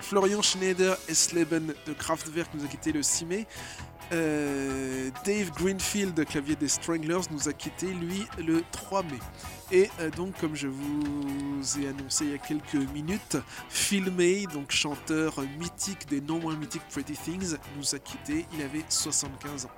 Florian 0.00 0.40
Schneider 0.40 0.96
Esleben 1.06 1.74
de 1.86 1.92
Kraftwerk 1.92 2.48
nous 2.54 2.64
a 2.64 2.66
quitté 2.66 2.92
le 2.92 3.02
6 3.02 3.26
mai. 3.26 3.46
Euh, 4.14 5.10
Dave 5.24 5.50
Greenfield, 5.50 6.24
clavier 6.24 6.54
des 6.54 6.68
Stranglers, 6.68 7.22
nous 7.32 7.48
a 7.48 7.52
quitté 7.52 7.86
lui 7.86 8.26
le 8.38 8.62
3 8.70 9.02
mai. 9.02 9.18
Et 9.72 9.90
euh, 9.98 10.10
donc, 10.10 10.38
comme 10.38 10.54
je 10.54 10.68
vous 10.68 11.80
ai 11.80 11.88
annoncé 11.88 12.26
il 12.26 12.30
y 12.30 12.34
a 12.34 12.38
quelques 12.38 12.74
minutes, 12.92 13.38
Phil 13.68 14.12
May, 14.12 14.46
donc 14.52 14.70
chanteur 14.70 15.40
mythique 15.58 16.08
des 16.08 16.20
non 16.20 16.38
moins 16.38 16.54
mythiques 16.54 16.86
Pretty 16.90 17.14
Things, 17.14 17.56
nous 17.76 17.94
a 17.94 17.98
quitté. 17.98 18.46
Il 18.54 18.62
avait 18.62 18.84
75 18.88 19.66
ans. 19.66 19.70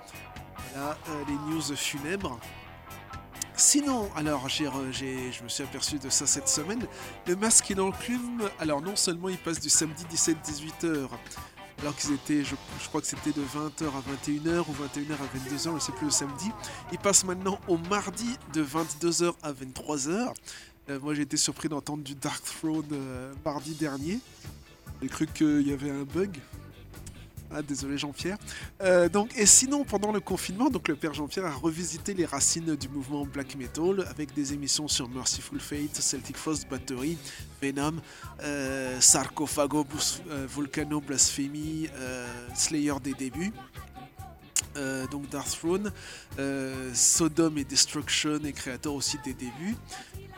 Voilà 0.72 0.98
euh, 1.08 1.22
les 1.28 1.54
news 1.54 1.74
funèbres. 1.74 2.38
Sinon, 3.56 4.10
alors 4.14 4.50
j'ai, 4.50 4.66
je 5.32 5.42
me 5.42 5.48
suis 5.48 5.64
aperçu 5.64 5.98
de 5.98 6.10
ça 6.10 6.26
cette 6.26 6.48
semaine, 6.48 6.86
le 7.26 7.36
masque 7.36 7.70
et 7.70 7.74
l'enclume, 7.74 8.50
alors 8.58 8.82
non 8.82 8.96
seulement 8.96 9.30
il 9.30 9.38
passe 9.38 9.60
du 9.60 9.70
samedi 9.70 10.04
17-18h, 10.12 11.08
alors 11.80 11.94
qu'ils 11.96 12.12
étaient, 12.12 12.42
je, 12.42 12.54
crois 12.88 13.00
que 13.00 13.06
c'était 13.06 13.32
de 13.32 13.42
20h 13.42 13.86
à 13.86 14.28
21h 14.28 14.60
ou 14.60 14.72
21h 14.72 15.12
à 15.12 15.38
22h, 15.38 15.62
je 15.62 15.68
ne 15.70 15.78
sais 15.78 15.92
plus 15.92 16.06
le 16.06 16.10
samedi, 16.10 16.50
il 16.92 16.98
passe 16.98 17.24
maintenant 17.24 17.60
au 17.68 17.76
mardi 17.76 18.38
de 18.54 18.64
22h 18.64 19.34
à 19.42 19.52
23h. 19.52 20.32
Euh, 20.88 21.00
moi 21.00 21.14
j'ai 21.14 21.22
été 21.22 21.36
surpris 21.36 21.68
d'entendre 21.68 22.02
du 22.02 22.14
Dark 22.14 22.42
Throne 22.44 22.84
euh, 22.92 23.34
mardi 23.44 23.74
dernier. 23.74 24.20
J'ai 25.02 25.08
cru 25.08 25.26
qu'il 25.26 25.66
y 25.66 25.72
avait 25.72 25.90
un 25.90 26.04
bug. 26.04 26.38
Ah, 27.58 27.62
désolé 27.62 27.96
Jean-Pierre. 27.96 28.36
Euh, 28.82 29.08
et 29.34 29.46
sinon, 29.46 29.82
pendant 29.84 30.12
le 30.12 30.20
confinement, 30.20 30.68
donc 30.68 30.88
le 30.88 30.94
père 30.94 31.14
Jean-Pierre 31.14 31.46
a 31.46 31.54
revisité 31.54 32.12
les 32.12 32.26
racines 32.26 32.76
du 32.76 32.86
mouvement 32.90 33.24
black 33.24 33.56
metal 33.56 34.06
avec 34.10 34.34
des 34.34 34.52
émissions 34.52 34.88
sur 34.88 35.08
Merciful 35.08 35.58
Fate, 35.58 35.94
Celtic 35.94 36.36
Frost, 36.36 36.68
Battery, 36.68 37.16
Venom, 37.62 37.94
euh, 38.42 39.00
Sarcophago, 39.00 39.86
euh, 40.28 40.46
Volcano, 40.46 41.00
Blasphemy, 41.00 41.88
Slayer 42.54 43.00
des 43.02 43.14
débuts. 43.14 43.54
donc 45.10 45.30
Dark 45.30 45.48
Throne, 45.48 45.90
Sodom 46.92 47.56
et 47.56 47.64
Destruction 47.64 48.38
et 48.44 48.52
Creator 48.52 48.94
aussi 48.94 49.16
des 49.24 49.32
débuts. 49.32 49.76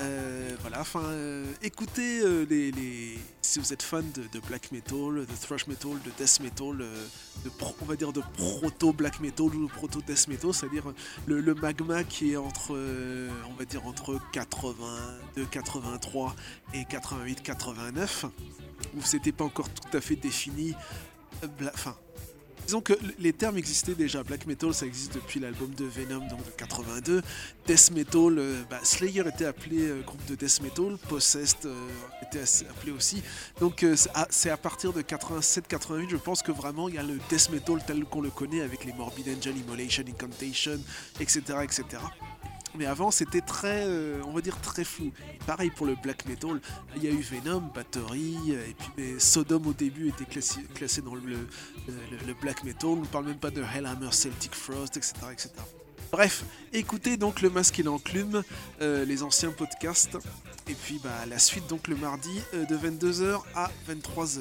Euh, 0.01 0.55
voilà, 0.61 0.81
enfin, 0.81 1.03
euh, 1.07 1.45
écoutez 1.61 2.21
euh, 2.21 2.47
les, 2.49 2.71
les- 2.71 3.19
si 3.43 3.59
vous 3.59 3.73
êtes 3.73 3.83
fan 3.83 4.05
de, 4.13 4.39
black 4.47 4.71
metal, 4.71 5.27
de 5.27 5.35
thrash 5.41 5.67
metal, 5.67 5.91
de 6.05 6.11
death 6.17 6.39
metal, 6.41 6.81
euh, 6.81 7.07
de 7.45 7.49
pro- 7.51 7.75
on 7.83 7.85
va 7.85 7.97
dire 7.97 8.13
de 8.13 8.23
proto 8.37 8.93
black 8.93 9.19
metal 9.19 9.47
ou 9.47 9.67
proto 9.67 10.01
death 10.07 10.29
metal, 10.29 10.55
c'est-à-dire 10.55 10.85
le, 11.27 11.41
le 11.41 11.55
magma 11.55 12.05
qui 12.05 12.33
est 12.33 12.37
entre, 12.37 12.75
euh, 12.77 13.29
on 13.51 13.55
va 13.55 13.65
dire 13.65 13.85
entre 13.87 14.21
82, 14.33 15.45
83 15.47 16.37
et 16.75 16.85
88, 16.85 17.43
89, 17.43 18.27
où 18.97 19.03
c'était 19.03 19.33
pas 19.33 19.45
encore 19.45 19.69
tout 19.69 19.97
à 19.97 20.01
fait 20.01 20.15
défini. 20.17 20.75
euh, 21.43 21.49
Enfin, 21.75 21.97
Disons 22.69 22.83
que 22.83 22.93
les 23.19 23.33
termes 23.33 23.57
existaient 23.57 23.95
déjà. 23.95 24.23
Black 24.23 24.45
metal, 24.47 24.75
ça 24.75 24.85
existe 24.85 25.15
depuis 25.15 25.41
l'album 25.41 25.71
de 25.75 25.87
Venom, 25.87 26.19
donc 26.29 26.45
de 26.45 26.51
82. 26.51 27.23
Death 27.67 27.91
metal, 27.93 28.39
euh, 28.39 28.63
bah, 28.69 28.79
Slayer 28.83 29.23
était 29.27 29.47
appelé 29.47 29.87
euh, 29.89 30.03
groupe 30.03 30.23
de 30.27 30.35
death 30.35 30.61
metal. 30.61 30.99
Possessed 31.09 31.65
euh, 31.65 31.75
était 32.21 32.43
appelé 32.69 32.93
aussi. 32.93 33.23
Donc 33.59 33.87
c'est 33.97 34.11
à- 34.13 34.27
c'est 34.29 34.51
à 34.51 34.59
partir 34.59 34.93
de 34.93 35.01
87-88, 35.01 36.11
je 36.11 36.17
pense 36.19 36.43
que 36.43 36.53
vraiment 36.53 36.91
il 36.91 36.97
y 36.97 36.99
a 36.99 37.03
le 37.03 37.19
death 37.31 37.49
metal 37.51 37.83
tel 37.87 38.05
qu'on 38.05 38.21
le 38.21 38.29
connaît 38.29 38.61
avec 38.61 38.85
les 38.85 38.93
Morbid 38.93 39.27
Angel, 39.35 39.57
Immolation, 39.57 40.05
Incantation, 40.07 40.79
etc. 41.21 41.41
etc. 41.63 41.85
Mais 42.79 42.87
avant, 42.87 43.11
c'était 43.11 43.41
très, 43.41 43.83
euh, 43.87 44.23
on 44.25 44.33
va 44.33 44.41
dire, 44.41 44.61
très 44.61 44.85
flou. 44.85 45.11
Pareil 45.47 45.71
pour 45.71 45.85
le 45.85 45.97
black 45.97 46.27
metal. 46.27 46.61
Il 46.95 47.03
y 47.03 47.09
a 47.09 47.11
eu 47.11 47.21
Venom, 47.21 47.61
Battery, 47.75 48.37
euh, 48.51 48.69
et 48.69 48.75
puis 48.75 48.89
mais 48.97 49.19
Sodom 49.19 49.67
au 49.67 49.73
début 49.73 50.09
était 50.09 50.25
classé, 50.25 51.03
dans 51.03 51.17
le, 51.17 51.39
black 52.41 52.63
metal. 52.63 52.91
On 52.91 52.97
ne 52.97 53.07
parle 53.07 53.27
même 53.27 53.39
pas 53.39 53.51
de 53.51 53.63
Hellhammer, 53.63 54.13
Celtic 54.13 54.55
Frost, 54.55 54.97
etc. 54.97 55.15
etc. 55.33 55.51
Bref, 56.13 56.45
écoutez 56.73 57.17
donc 57.17 57.43
le 57.43 57.51
masque 57.51 57.81
et 57.81 57.83
l'enclume, 57.83 58.43
euh, 58.81 59.05
les 59.05 59.25
anciens 59.25 59.51
podcasts, 59.51 60.17
et 60.69 60.75
puis 60.75 61.01
bah, 61.03 61.27
la 61.29 61.39
suite 61.39 61.67
donc 61.67 61.89
le 61.89 61.97
mardi 61.97 62.41
de 62.53 62.77
22h 62.77 63.43
à 63.57 63.71
23h. 63.91 64.39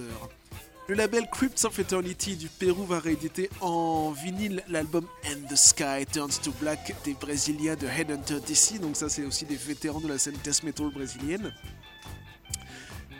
Le 0.90 0.96
label 0.96 1.28
Crypts 1.30 1.66
of 1.66 1.78
Eternity 1.80 2.38
du 2.38 2.48
Pérou 2.48 2.86
va 2.86 3.00
rééditer 3.00 3.50
en 3.60 4.12
vinyle 4.12 4.64
l'album 4.70 5.06
And 5.26 5.46
the 5.50 5.58
Sky 5.58 6.06
Turns 6.10 6.40
to 6.42 6.54
Black 6.62 6.96
des 7.04 7.14
Brésiliens 7.14 7.76
de 7.76 7.88
Headhunter 7.88 8.40
DC. 8.40 8.80
Donc 8.80 8.96
ça 8.96 9.10
c'est 9.10 9.26
aussi 9.26 9.44
des 9.44 9.58
vétérans 9.58 10.00
de 10.00 10.08
la 10.08 10.18
scène 10.18 10.36
death 10.46 10.64
metal 10.64 10.90
brésilienne. 10.90 11.54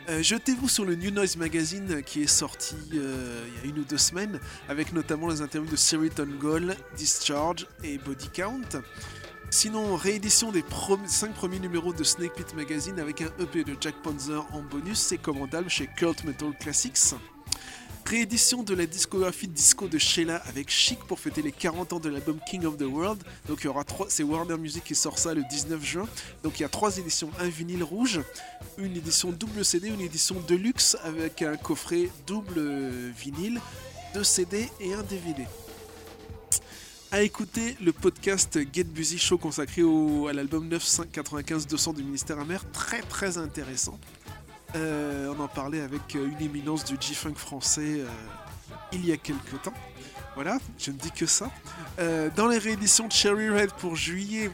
Euh, 0.08 0.22
Jetez-vous 0.22 0.66
sur 0.66 0.86
le 0.86 0.94
New 0.94 1.10
Noise 1.10 1.36
Magazine 1.36 2.02
qui 2.02 2.22
est 2.22 2.26
sorti 2.26 2.74
euh, 2.94 3.46
il 3.46 3.54
y 3.54 3.66
a 3.66 3.70
une 3.74 3.80
ou 3.80 3.84
deux 3.84 3.98
semaines 3.98 4.40
avec 4.70 4.94
notamment 4.94 5.28
les 5.28 5.42
interviews 5.42 5.70
de 5.70 5.76
Siri 5.76 6.08
Tongol, 6.08 6.74
Discharge 6.96 7.66
et 7.84 7.98
Body 7.98 8.30
Count. 8.30 8.80
Sinon, 9.50 9.94
réédition 9.96 10.52
des 10.52 10.64
5 11.06 11.34
premiers 11.34 11.58
numéros 11.58 11.92
de 11.92 12.02
Snake 12.02 12.34
Pit 12.34 12.54
Magazine 12.54 12.98
avec 12.98 13.20
un 13.20 13.30
EP 13.40 13.64
de 13.64 13.76
Jack 13.78 13.94
Panzer 14.02 14.46
en 14.54 14.62
bonus, 14.62 14.98
c'est 14.98 15.18
commandable 15.18 15.68
chez 15.68 15.86
Cult 15.86 16.24
Metal 16.24 16.56
Classics. 16.58 17.14
Réédition 18.08 18.62
de 18.62 18.74
la 18.74 18.86
discographie 18.86 19.48
disco 19.48 19.86
de 19.86 19.98
Sheila 19.98 20.36
avec 20.48 20.70
Chic 20.70 20.98
pour 21.00 21.20
fêter 21.20 21.42
les 21.42 21.52
40 21.52 21.92
ans 21.92 22.00
de 22.00 22.08
l'album 22.08 22.38
King 22.48 22.64
of 22.64 22.78
the 22.78 22.84
World. 22.84 23.22
Donc 23.46 23.58
il 23.60 23.64
y 23.64 23.68
aura 23.68 23.84
trois, 23.84 24.06
c'est 24.08 24.22
Warner 24.22 24.56
Music 24.56 24.82
qui 24.82 24.94
sort 24.94 25.18
ça 25.18 25.34
le 25.34 25.42
19 25.50 25.84
juin. 25.84 26.08
Donc 26.42 26.58
il 26.58 26.62
y 26.62 26.64
a 26.64 26.70
trois 26.70 26.96
éditions, 26.96 27.30
un 27.38 27.48
vinyle 27.48 27.82
rouge, 27.82 28.22
une 28.78 28.96
édition 28.96 29.30
double 29.30 29.62
CD, 29.62 29.88
une 29.88 30.00
édition 30.00 30.36
deluxe 30.48 30.96
avec 31.04 31.42
un 31.42 31.58
coffret 31.58 32.08
double 32.26 32.58
vinyle, 33.14 33.60
deux 34.14 34.24
CD 34.24 34.70
et 34.80 34.94
un 34.94 35.02
DVD. 35.02 35.44
À 37.10 37.20
écouter 37.20 37.76
le 37.82 37.92
podcast 37.92 38.58
Get 38.72 38.84
Busy 38.84 39.18
Show 39.18 39.36
consacré 39.36 39.82
à 39.82 40.32
l'album 40.32 40.66
995-200 40.70 41.94
du 41.94 42.02
ministère 42.02 42.38
amer, 42.38 42.64
très 42.72 43.02
très 43.02 43.36
intéressant. 43.36 43.98
Euh, 44.76 45.34
on 45.36 45.40
en 45.42 45.48
parlait 45.48 45.80
avec 45.80 46.14
euh, 46.14 46.26
une 46.28 46.40
éminence 46.44 46.84
du 46.84 46.96
G-Funk 47.00 47.34
français 47.36 48.00
euh, 48.00 48.06
il 48.92 49.06
y 49.06 49.12
a 49.12 49.16
quelques 49.16 49.62
temps. 49.62 49.72
Voilà, 50.34 50.58
je 50.78 50.90
ne 50.92 50.96
dis 50.96 51.10
que 51.10 51.26
ça. 51.26 51.50
Dans 52.36 52.46
les 52.46 52.58
rééditions 52.58 53.08
de 53.08 53.12
Cherry 53.12 53.48
Red 53.50 53.72
pour 53.72 53.96
juillet, 53.96 54.50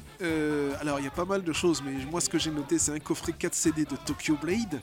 alors 0.80 0.98
il 0.98 1.04
y 1.04 1.08
a 1.08 1.10
pas 1.10 1.26
mal 1.26 1.42
de 1.42 1.52
choses, 1.52 1.82
mais 1.84 1.92
moi 2.10 2.22
ce 2.22 2.30
que 2.30 2.38
j'ai 2.38 2.50
noté 2.50 2.78
c'est 2.78 2.92
un 2.92 2.98
coffret 3.00 3.32
4 3.32 3.54
CD 3.54 3.84
de 3.84 3.94
Tokyo 3.96 4.36
Blade. 4.40 4.80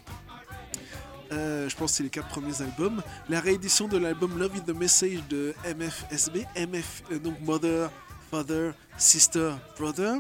Je 1.32 1.76
pense 1.76 1.92
que 1.92 1.98
c'est 1.98 2.04
les 2.04 2.10
quatre 2.12 2.28
premiers 2.28 2.62
albums. 2.62 3.02
La 3.30 3.40
réédition 3.40 3.88
de 3.88 3.98
l'album 3.98 4.38
Love 4.38 4.58
is 4.58 4.62
the 4.62 4.76
Message 4.76 5.24
de 5.28 5.56
MFSB, 5.76 6.46
MF, 6.56 7.04
donc 7.24 7.40
Mother, 7.42 7.90
Father, 8.30 8.74
Sister, 8.98 9.54
Brother. 9.80 10.18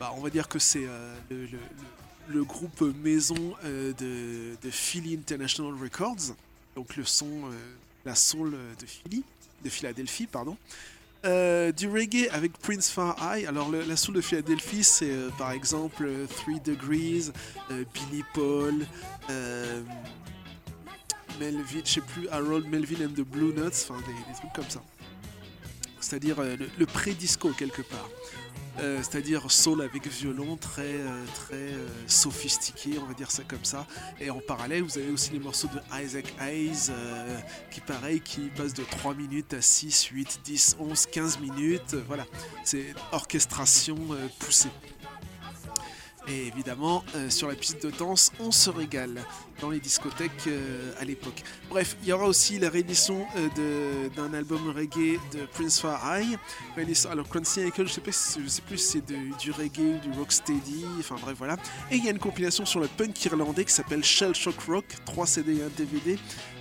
Bah, 0.00 0.12
on 0.16 0.20
va 0.22 0.30
dire 0.30 0.48
que 0.48 0.58
c'est 0.58 0.86
le- 1.30 1.46
le 2.28 2.44
groupe 2.44 2.82
maison 3.02 3.54
euh, 3.64 3.92
de, 3.94 4.70
Philly 4.70 5.14
International 5.14 5.72
Records, 5.80 6.34
donc 6.74 6.88
euh, 6.98 7.50
la 8.04 8.14
soul 8.14 8.54
euh, 8.54 8.74
de 8.80 8.86
Philly, 8.86 9.24
de 9.64 9.70
Philadelphie, 9.70 10.26
pardon. 10.26 10.56
Du 11.24 11.88
reggae 11.88 12.28
avec 12.30 12.52
Prince 12.58 12.88
Far 12.88 13.16
High. 13.18 13.46
Alors 13.46 13.68
la 13.72 13.96
soul 13.96 14.14
de 14.14 14.20
Philadelphie, 14.20 14.84
c'est 14.84 15.10
par 15.36 15.50
exemple 15.50 16.04
euh, 16.06 16.26
Three 16.26 16.60
Degrees, 16.60 17.32
Billy 17.68 18.22
Paul, 18.32 18.86
Melvin, 21.40 21.82
je 21.84 22.28
Harold 22.30 22.68
Melvin 22.68 23.06
and 23.06 23.14
the 23.14 23.22
Blue 23.22 23.52
Nuts, 23.52 23.88
enfin 23.88 23.98
des, 24.06 24.32
des 24.32 24.38
trucs 24.38 24.52
comme 24.54 24.70
ça. 24.70 24.80
C'est-à-dire 26.06 26.38
euh, 26.38 26.56
le, 26.78 26.86
pré-disco 26.86 27.50
quelque 27.50 27.82
part. 27.82 28.08
Euh, 28.78 28.98
c'est-à-dire 29.02 29.50
soul 29.50 29.82
avec 29.82 30.06
violon 30.06 30.56
très 30.56 30.82
euh, 30.82 31.24
très 31.34 31.70
sophistiqué, 32.06 32.98
on 33.02 33.06
va 33.06 33.14
dire 33.14 33.28
ça 33.32 33.42
comme 33.42 33.64
ça. 33.64 33.88
Et 34.20 34.30
en 34.30 34.38
parallèle, 34.38 34.84
vous 34.84 34.98
avez 34.98 35.10
aussi 35.10 35.32
les 35.32 35.40
morceaux 35.40 35.66
de 35.66 35.80
Isaac 36.00 36.32
Hayes 36.40 36.92
qui 37.72 37.80
pareil 37.80 38.20
qui 38.20 38.42
passent 38.56 38.74
de 38.74 38.84
3 38.84 39.14
minutes 39.14 39.52
à 39.54 39.60
6, 39.60 40.04
8, 40.12 40.40
10, 40.44 40.76
11, 40.78 41.06
15 41.06 41.40
minutes. 41.40 41.96
Voilà, 42.06 42.24
c'est 42.62 42.94
orchestration 43.10 43.96
poussée. 44.38 44.70
Et 46.28 46.48
évidemment, 46.48 47.04
euh, 47.14 47.30
sur 47.30 47.46
la 47.46 47.54
piste 47.54 47.86
de 47.86 47.90
danse, 47.92 48.32
on 48.40 48.50
se 48.50 48.68
régale 48.68 49.22
dans 49.60 49.70
les 49.70 49.78
discothèques 49.78 50.48
euh, 50.48 50.92
à 51.00 51.04
l'époque. 51.04 51.44
Bref, 51.70 51.96
il 52.02 52.08
y 52.08 52.12
aura 52.12 52.26
aussi 52.26 52.58
la 52.58 52.68
réédition 52.68 53.24
euh, 53.58 54.08
d'un 54.08 54.34
album 54.34 54.70
reggae 54.74 55.20
de 55.32 55.46
Prince 55.52 55.80
Far 55.80 56.00
High. 56.04 56.36
Réédition- 56.76 57.10
Alors, 57.10 57.28
Quincy 57.28 57.60
Michael, 57.60 57.86
je 57.86 57.92
sais, 57.92 58.00
pas 58.00 58.10
je 58.10 58.48
sais 58.48 58.62
plus 58.62 58.76
si 58.78 58.86
c'est 58.98 59.06
du 59.06 59.52
reggae, 59.52 60.00
du 60.00 60.10
rocksteady, 60.18 60.84
enfin 60.98 61.14
bref, 61.22 61.36
voilà. 61.38 61.54
Et 61.92 61.96
il 61.96 62.04
y 62.04 62.08
a 62.08 62.10
une 62.10 62.18
compilation 62.18 62.66
sur 62.66 62.80
le 62.80 62.88
punk 62.88 63.24
irlandais 63.24 63.64
qui 63.64 63.72
s'appelle 63.72 64.02
Shell 64.02 64.34
Shock 64.34 64.58
Rock, 64.66 64.84
3 65.04 65.26
CD 65.26 65.58
et 65.58 65.62
1 65.62 65.68
DVD. 65.76 66.18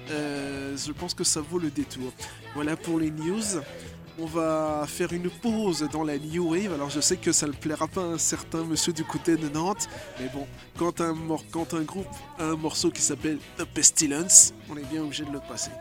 Je 0.08 0.92
pense 0.92 1.16
que 1.16 1.24
ça 1.24 1.42
vaut 1.42 1.58
le 1.58 1.72
détour. 1.72 2.14
Voilà 2.54 2.78
pour 2.78 3.00
les 3.00 3.10
news. 3.10 3.42
On 4.18 4.26
va 4.26 4.86
faire 4.88 5.12
une 5.12 5.30
pause 5.30 5.88
dans 5.92 6.04
la 6.04 6.18
New 6.18 6.52
Wave. 6.52 6.74
Alors 6.74 6.90
je 6.90 7.02
sais 7.02 7.18
que 7.18 7.32
ça 7.34 7.48
ne 7.48 7.52
plaira 7.52 7.88
pas 7.88 8.02
à 8.02 8.06
un 8.06 8.18
certain 8.18 8.64
monsieur 8.64 8.94
du 8.94 9.04
côté 9.04 9.36
de 9.36 9.50
Nantes, 9.50 9.90
mais 10.20 10.30
bon, 10.34 10.48
quand 10.78 11.02
un, 11.02 11.14
groupe 11.84 12.08
a 12.40 12.46
un 12.46 12.56
morceau 12.56 12.92
qui 12.92 13.02
s'appelle 13.02 13.40
The 13.58 13.66
Pestilence, 13.66 14.54
on 14.70 14.78
est 14.78 14.90
bien 14.90 15.02
obligé 15.02 15.26
de 15.26 15.32
le 15.32 15.40
passer. 15.40 15.72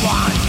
You 0.00 0.47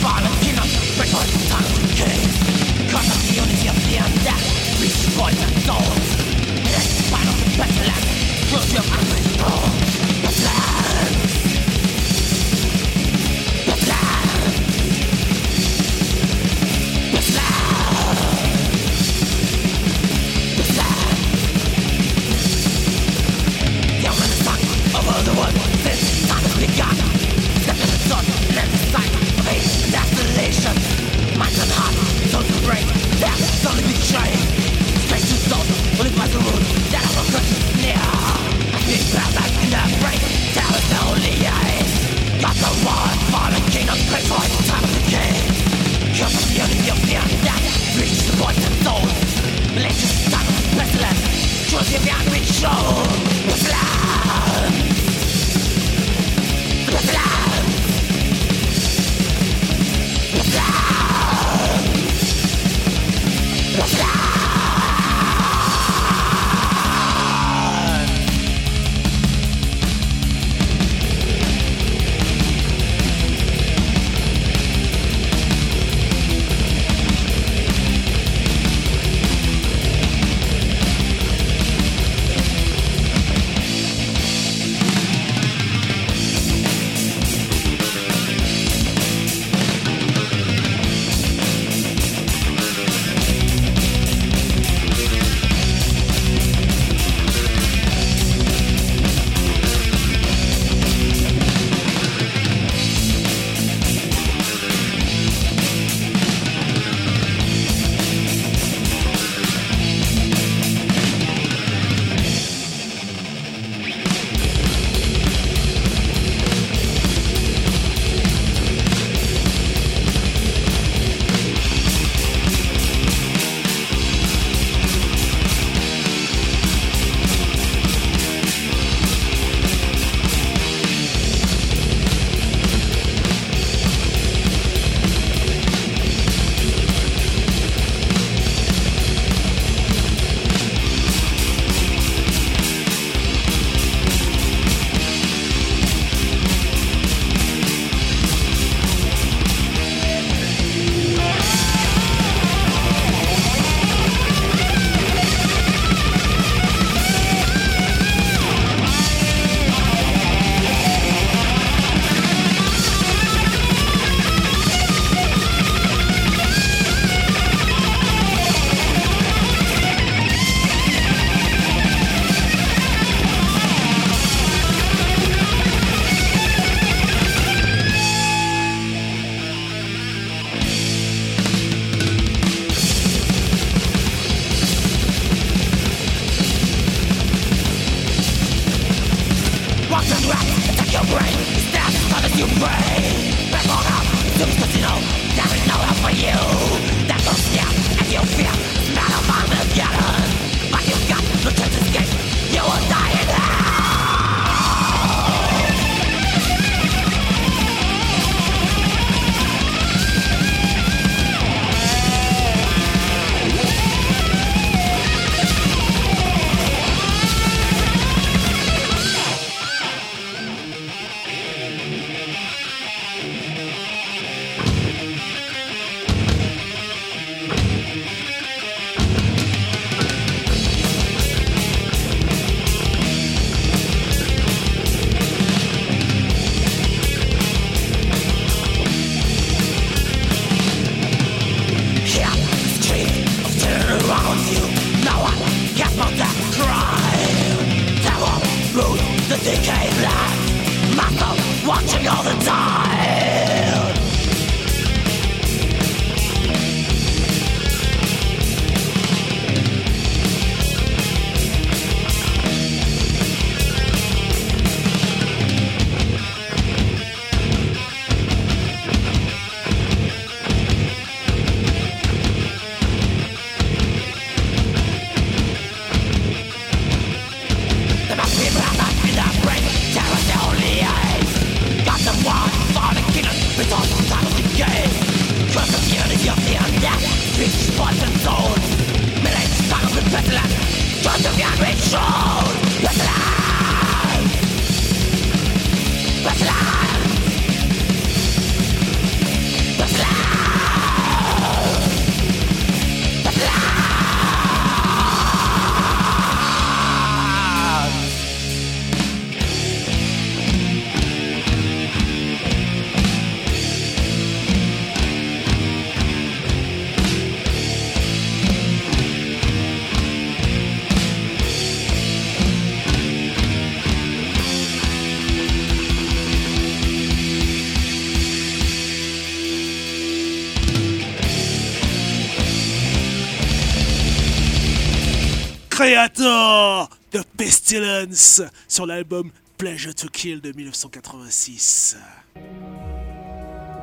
Creator 335.80 336.90
de 337.14 337.22
Pestilence 337.38 338.42
sur 338.68 338.86
l'album 338.86 339.32
Pleasure 339.58 339.94
to 339.94 340.10
Kill 340.10 340.42
de 340.42 340.52
1986. 340.52 341.96
It 342.36 342.42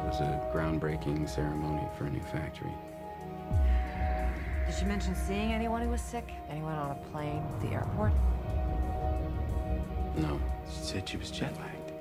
was 0.05 0.20
a 0.20 0.39
groundbreaking 0.52 1.27
ceremony 1.27 1.89
for 1.97 2.05
a 2.05 2.10
new 2.10 2.20
factory. 2.31 2.70
Did 4.66 4.74
she 4.78 4.85
mention 4.85 5.14
seeing 5.14 5.55
anyone 5.55 5.81
who 5.81 5.89
was 5.89 6.02
sick? 6.02 6.31
Anyone 6.51 6.74
on 6.74 6.90
a 6.90 6.97
plane 7.12 7.43
at 7.55 7.60
the 7.62 7.68
airport? 7.68 8.12
No, 10.18 10.39
she 10.68 10.85
said 10.85 11.09
she 11.09 11.16
was 11.16 11.31
jet 11.31 11.56
lagged. 11.56 11.93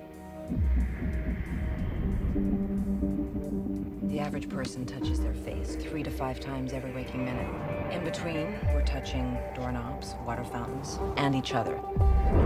The 4.10 4.20
average 4.20 4.50
person 4.50 4.86
touches 4.86 5.20
their 5.20 5.34
face 5.34 5.76
three 5.76 6.04
to 6.04 6.12
five 6.12 6.40
times 6.40 6.74
every 6.74 6.92
waking 6.92 7.26
minute. 7.26 7.48
In 7.92 8.04
between, 8.04 8.56
we're 8.74 8.84
touching 8.86 9.38
doorknobs, 9.56 10.16
water 10.26 10.44
fountains, 10.44 11.00
and 11.18 11.36
each 11.36 11.54
other. 11.54 11.80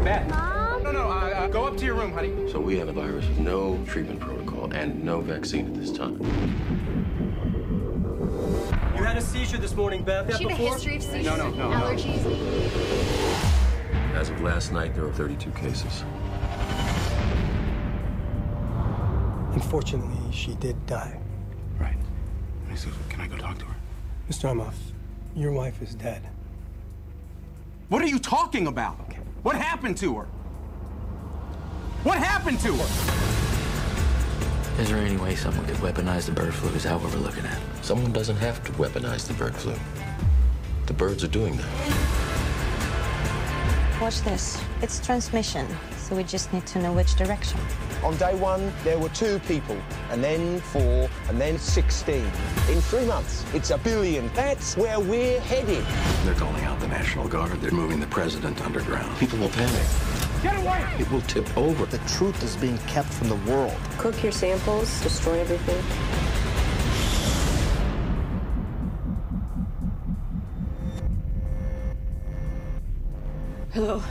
Beth. 0.04 0.28
No, 0.84 0.92
no, 0.92 1.10
uh, 1.10 1.14
uh, 1.36 1.48
go 1.48 1.66
up 1.68 1.76
to 1.78 1.86
your 1.86 1.96
room, 1.96 2.14
honey. 2.14 2.50
So 2.52 2.60
we 2.60 2.78
have 2.78 2.88
a 2.88 2.94
virus 2.94 3.28
with 3.28 3.40
no 3.40 3.78
treatment 3.86 4.20
protocol 4.20 4.74
and 4.74 5.04
no 5.04 5.20
vaccine 5.22 5.68
at 5.68 5.76
this 5.76 5.92
time. 5.92 6.20
You 8.96 9.04
had 9.04 9.18
a 9.18 9.22
seizure 9.22 9.58
this 9.58 9.76
morning, 9.76 10.04
Beth. 10.04 10.36
She 10.38 10.44
had 10.44 10.54
a 10.54 10.56
history 10.56 10.96
of 10.96 11.04
seizures, 11.04 11.26
No, 11.26 11.36
no, 11.36 11.50
no, 11.52 11.70
no. 11.70 11.76
allergies. 11.76 12.26
As 14.16 14.30
of 14.30 14.42
last 14.42 14.72
night, 14.72 14.96
there 14.96 15.04
were 15.04 15.12
32 15.14 15.52
cases. 15.52 16.04
Unfortunately, 19.54 20.32
she 20.32 20.56
did 20.56 20.86
die. 20.86 21.20
Right. 22.70 22.78
He 22.78 22.84
says, 22.84 22.94
Can 23.10 23.22
I 23.22 23.28
go 23.28 23.38
talk 23.38 23.58
to 23.60 23.66
her? 23.66 23.76
Mr. 24.30 24.50
Amoff, 24.52 24.76
your 25.36 25.52
wife 25.52 25.82
is 25.82 25.96
dead. 25.96 26.22
What 27.90 28.04
are 28.04 28.08
you 28.08 28.20
talking 28.20 28.68
about? 28.68 28.96
What 29.42 29.56
happened 29.56 29.98
to 29.98 30.16
her? 30.18 30.26
What 32.04 32.20
happened 32.20 32.60
to 32.60 32.74
her? 32.74 33.22
Is 34.82 34.90
there 34.90 35.00
any 35.00 35.18
way 35.18 35.36
someone 35.36 35.66
could 35.66 35.78
weaponize 35.78 36.28
the 36.28 36.32
bird 36.32 36.54
flu? 36.54 36.70
Is 36.70 36.84
that 36.84 37.02
what 37.02 37.12
we're 37.14 37.20
looking 37.20 37.46
at? 37.46 37.58
Someone 37.82 38.14
doesn't 38.14 38.38
have 38.38 38.64
to 38.66 38.72
weaponize 38.74 39.28
the 39.28 39.34
bird 39.34 39.56
flu. 39.56 39.74
The 40.86 40.94
birds 40.94 41.24
are 41.24 41.28
doing 41.28 41.58
that. 41.58 41.66
Watch 44.00 44.22
this. 44.22 44.62
It's 44.82 45.04
transmission, 45.06 45.68
so 46.10 46.16
we 46.16 46.24
just 46.24 46.52
need 46.52 46.66
to 46.66 46.80
know 46.82 46.92
which 46.92 47.16
direction. 47.16 47.60
On 48.04 48.18
day 48.18 48.34
one, 48.34 48.74
there 48.84 48.98
were 48.98 49.10
two 49.10 49.38
people, 49.40 49.78
and 50.10 50.24
then 50.24 50.60
four, 50.60 51.08
and 51.28 51.40
then 51.40 51.60
16. 51.60 52.16
In 52.16 52.82
three 52.82 53.06
months, 53.06 53.46
it's 53.54 53.70
a 53.70 53.78
billion. 53.78 54.28
That's 54.34 54.76
where 54.76 55.00
we're 55.00 55.40
headed. 55.42 55.86
They're 56.26 56.34
calling 56.34 56.64
out 56.64 56.80
the 56.80 56.88
National 56.88 57.28
Guard. 57.28 57.62
They're 57.62 57.72
moving 57.72 58.00
the 58.00 58.08
president 58.08 58.60
underground. 58.62 59.16
People 59.20 59.38
will 59.38 59.50
panic. 59.50 59.88
Get 60.42 60.58
away! 60.58 60.84
It 60.98 61.12
will 61.12 61.22
tip 61.22 61.56
over. 61.56 61.86
The 61.86 62.00
truth 62.00 62.42
is 62.44 62.56
being 62.56 62.80
kept 62.80 63.10
from 63.10 63.30
the 63.30 63.52
world. 63.52 63.78
Cook 63.98 64.24
your 64.24 64.32
samples, 64.32 65.02
destroy 65.02 65.40
everything. 65.40 65.84
Hello. 73.72 74.02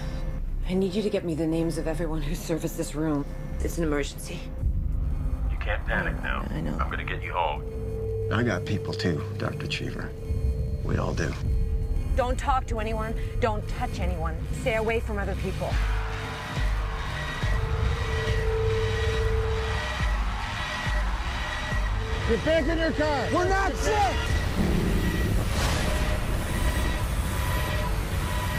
I 0.68 0.74
need 0.74 0.94
you 0.94 1.00
to 1.00 1.08
get 1.08 1.24
me 1.24 1.34
the 1.34 1.46
names 1.46 1.78
of 1.78 1.88
everyone 1.88 2.20
who 2.20 2.34
serviced 2.34 2.76
this 2.76 2.94
room. 2.94 3.24
It's 3.60 3.78
an 3.78 3.84
emergency. 3.84 4.38
You 5.50 5.56
can't 5.56 5.82
panic 5.86 6.22
now. 6.22 6.46
I 6.50 6.60
know. 6.60 6.76
I'm 6.78 6.90
gonna 6.90 7.04
get 7.04 7.22
you 7.22 7.32
home. 7.32 7.64
I 8.30 8.42
got 8.42 8.66
people 8.66 8.92
too, 8.92 9.24
Dr. 9.38 9.66
Cheever. 9.66 10.10
We 10.84 10.98
all 10.98 11.14
do. 11.14 11.32
Don't 12.16 12.38
talk 12.38 12.66
to 12.66 12.80
anyone. 12.80 13.14
Don't 13.40 13.66
touch 13.66 13.98
anyone. 13.98 14.36
Stay 14.60 14.74
away 14.76 15.00
from 15.00 15.18
other 15.18 15.34
people. 15.36 15.72
Get 22.28 22.44
back 22.44 22.68
in 22.68 22.76
your 22.76 22.92
car. 22.92 23.28
We're 23.32 23.48
not 23.48 23.74
sick. 23.74 24.16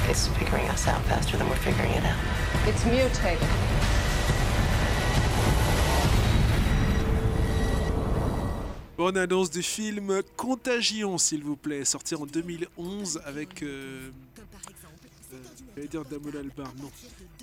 It's 0.10 0.28
figuring 0.40 0.68
us 0.70 0.88
out 0.88 1.02
faster 1.04 1.38
than 1.38 1.48
we're 1.48 1.56
figuring 1.58 1.92
it 1.92 2.04
out. 2.04 2.18
It's. 2.66 2.84
Bonne 8.98 9.18
annonce 9.18 9.52
du 9.52 9.62
film 9.62 10.24
Contagion, 10.36 11.20
s'il 11.20 11.44
vous 11.44 11.56
plaît, 11.56 11.86
sorti 11.86 12.16
en 12.16 12.26
2011 12.26 13.22
avec. 13.24 13.62
Euh, 13.62 14.10
euh, 15.78 15.86
dire 15.86 16.04
Damol 16.06 16.38
Albar, 16.38 16.74
non. 16.82 16.90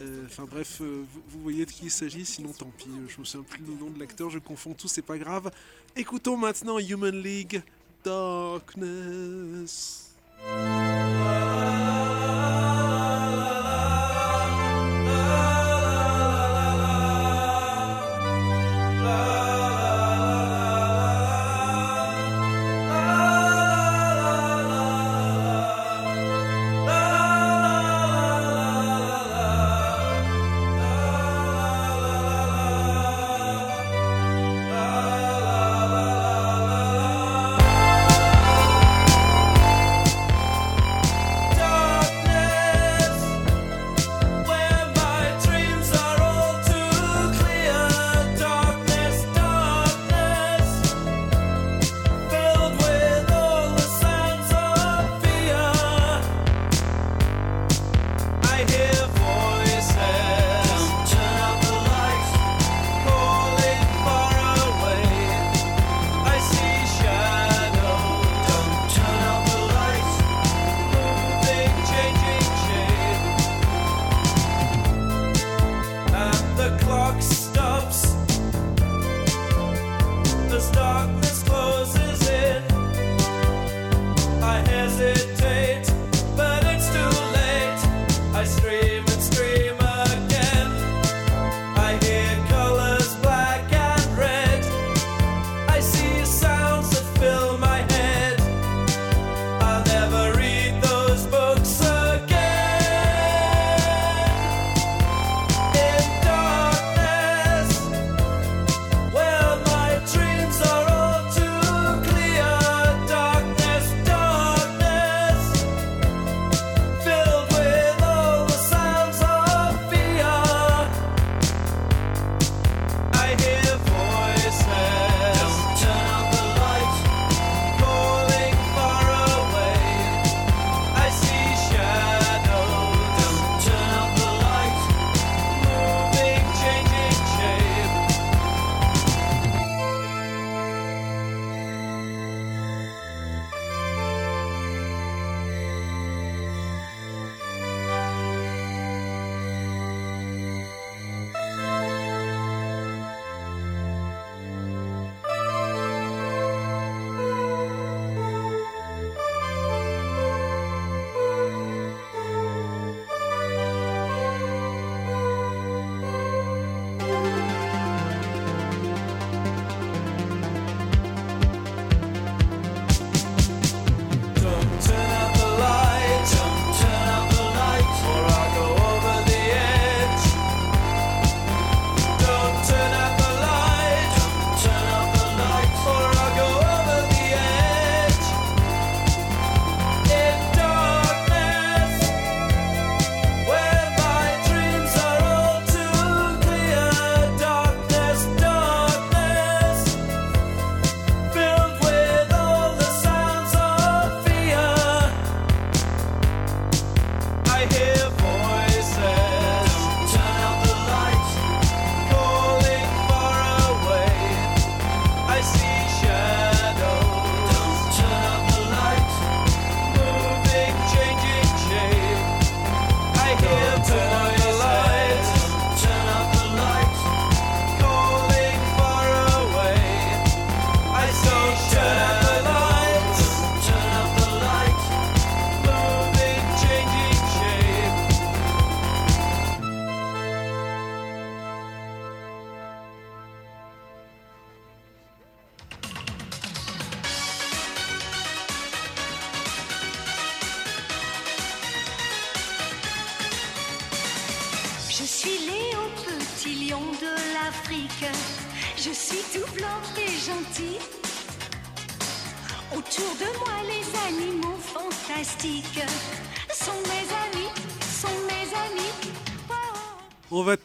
Euh, 0.01 0.25
enfin 0.27 0.45
bref, 0.51 0.81
euh, 0.81 1.05
vous, 1.13 1.23
vous, 1.29 1.43
voyez 1.43 1.67
de 1.67 1.71
qui 1.71 1.85
il 1.85 1.91
s'agit, 1.93 2.27
sinon 2.27 2.53
tant 2.53 2.73
pis, 2.77 2.89
euh, 2.89 3.07
je 3.09 3.21
me 3.21 3.25
souviens 3.25 3.47
plus 3.49 3.63
du 3.63 3.71
nom 3.77 3.91
de 3.91 4.01
l'acteur, 4.01 4.29
je 4.29 4.41
confonds 4.41 4.75
tout, 4.75 4.89
c'est 4.89 5.03
pas 5.03 5.19
grave. 5.19 5.53
Écoutons 5.95 6.37
maintenant 6.37 6.81
Human 6.81 7.15
League 7.15 7.63
Darkness. 8.05 10.03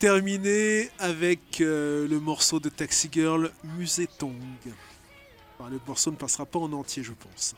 Terminé 0.02 0.90
avec 0.98 1.62
euh, 1.62 2.08
le 2.08 2.20
morceau 2.20 2.60
de 2.60 2.70
Taxi 2.70 3.08
Girl, 3.12 3.52
Musetong. 3.78 4.34
Le 5.70 5.80
morceau 5.86 6.10
ne 6.10 6.16
passera 6.16 6.44
pas 6.44 6.58
en 6.58 6.74
entier, 6.74 7.04
je 7.04 7.12
pense. 7.12 7.54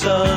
sun. 0.00 0.29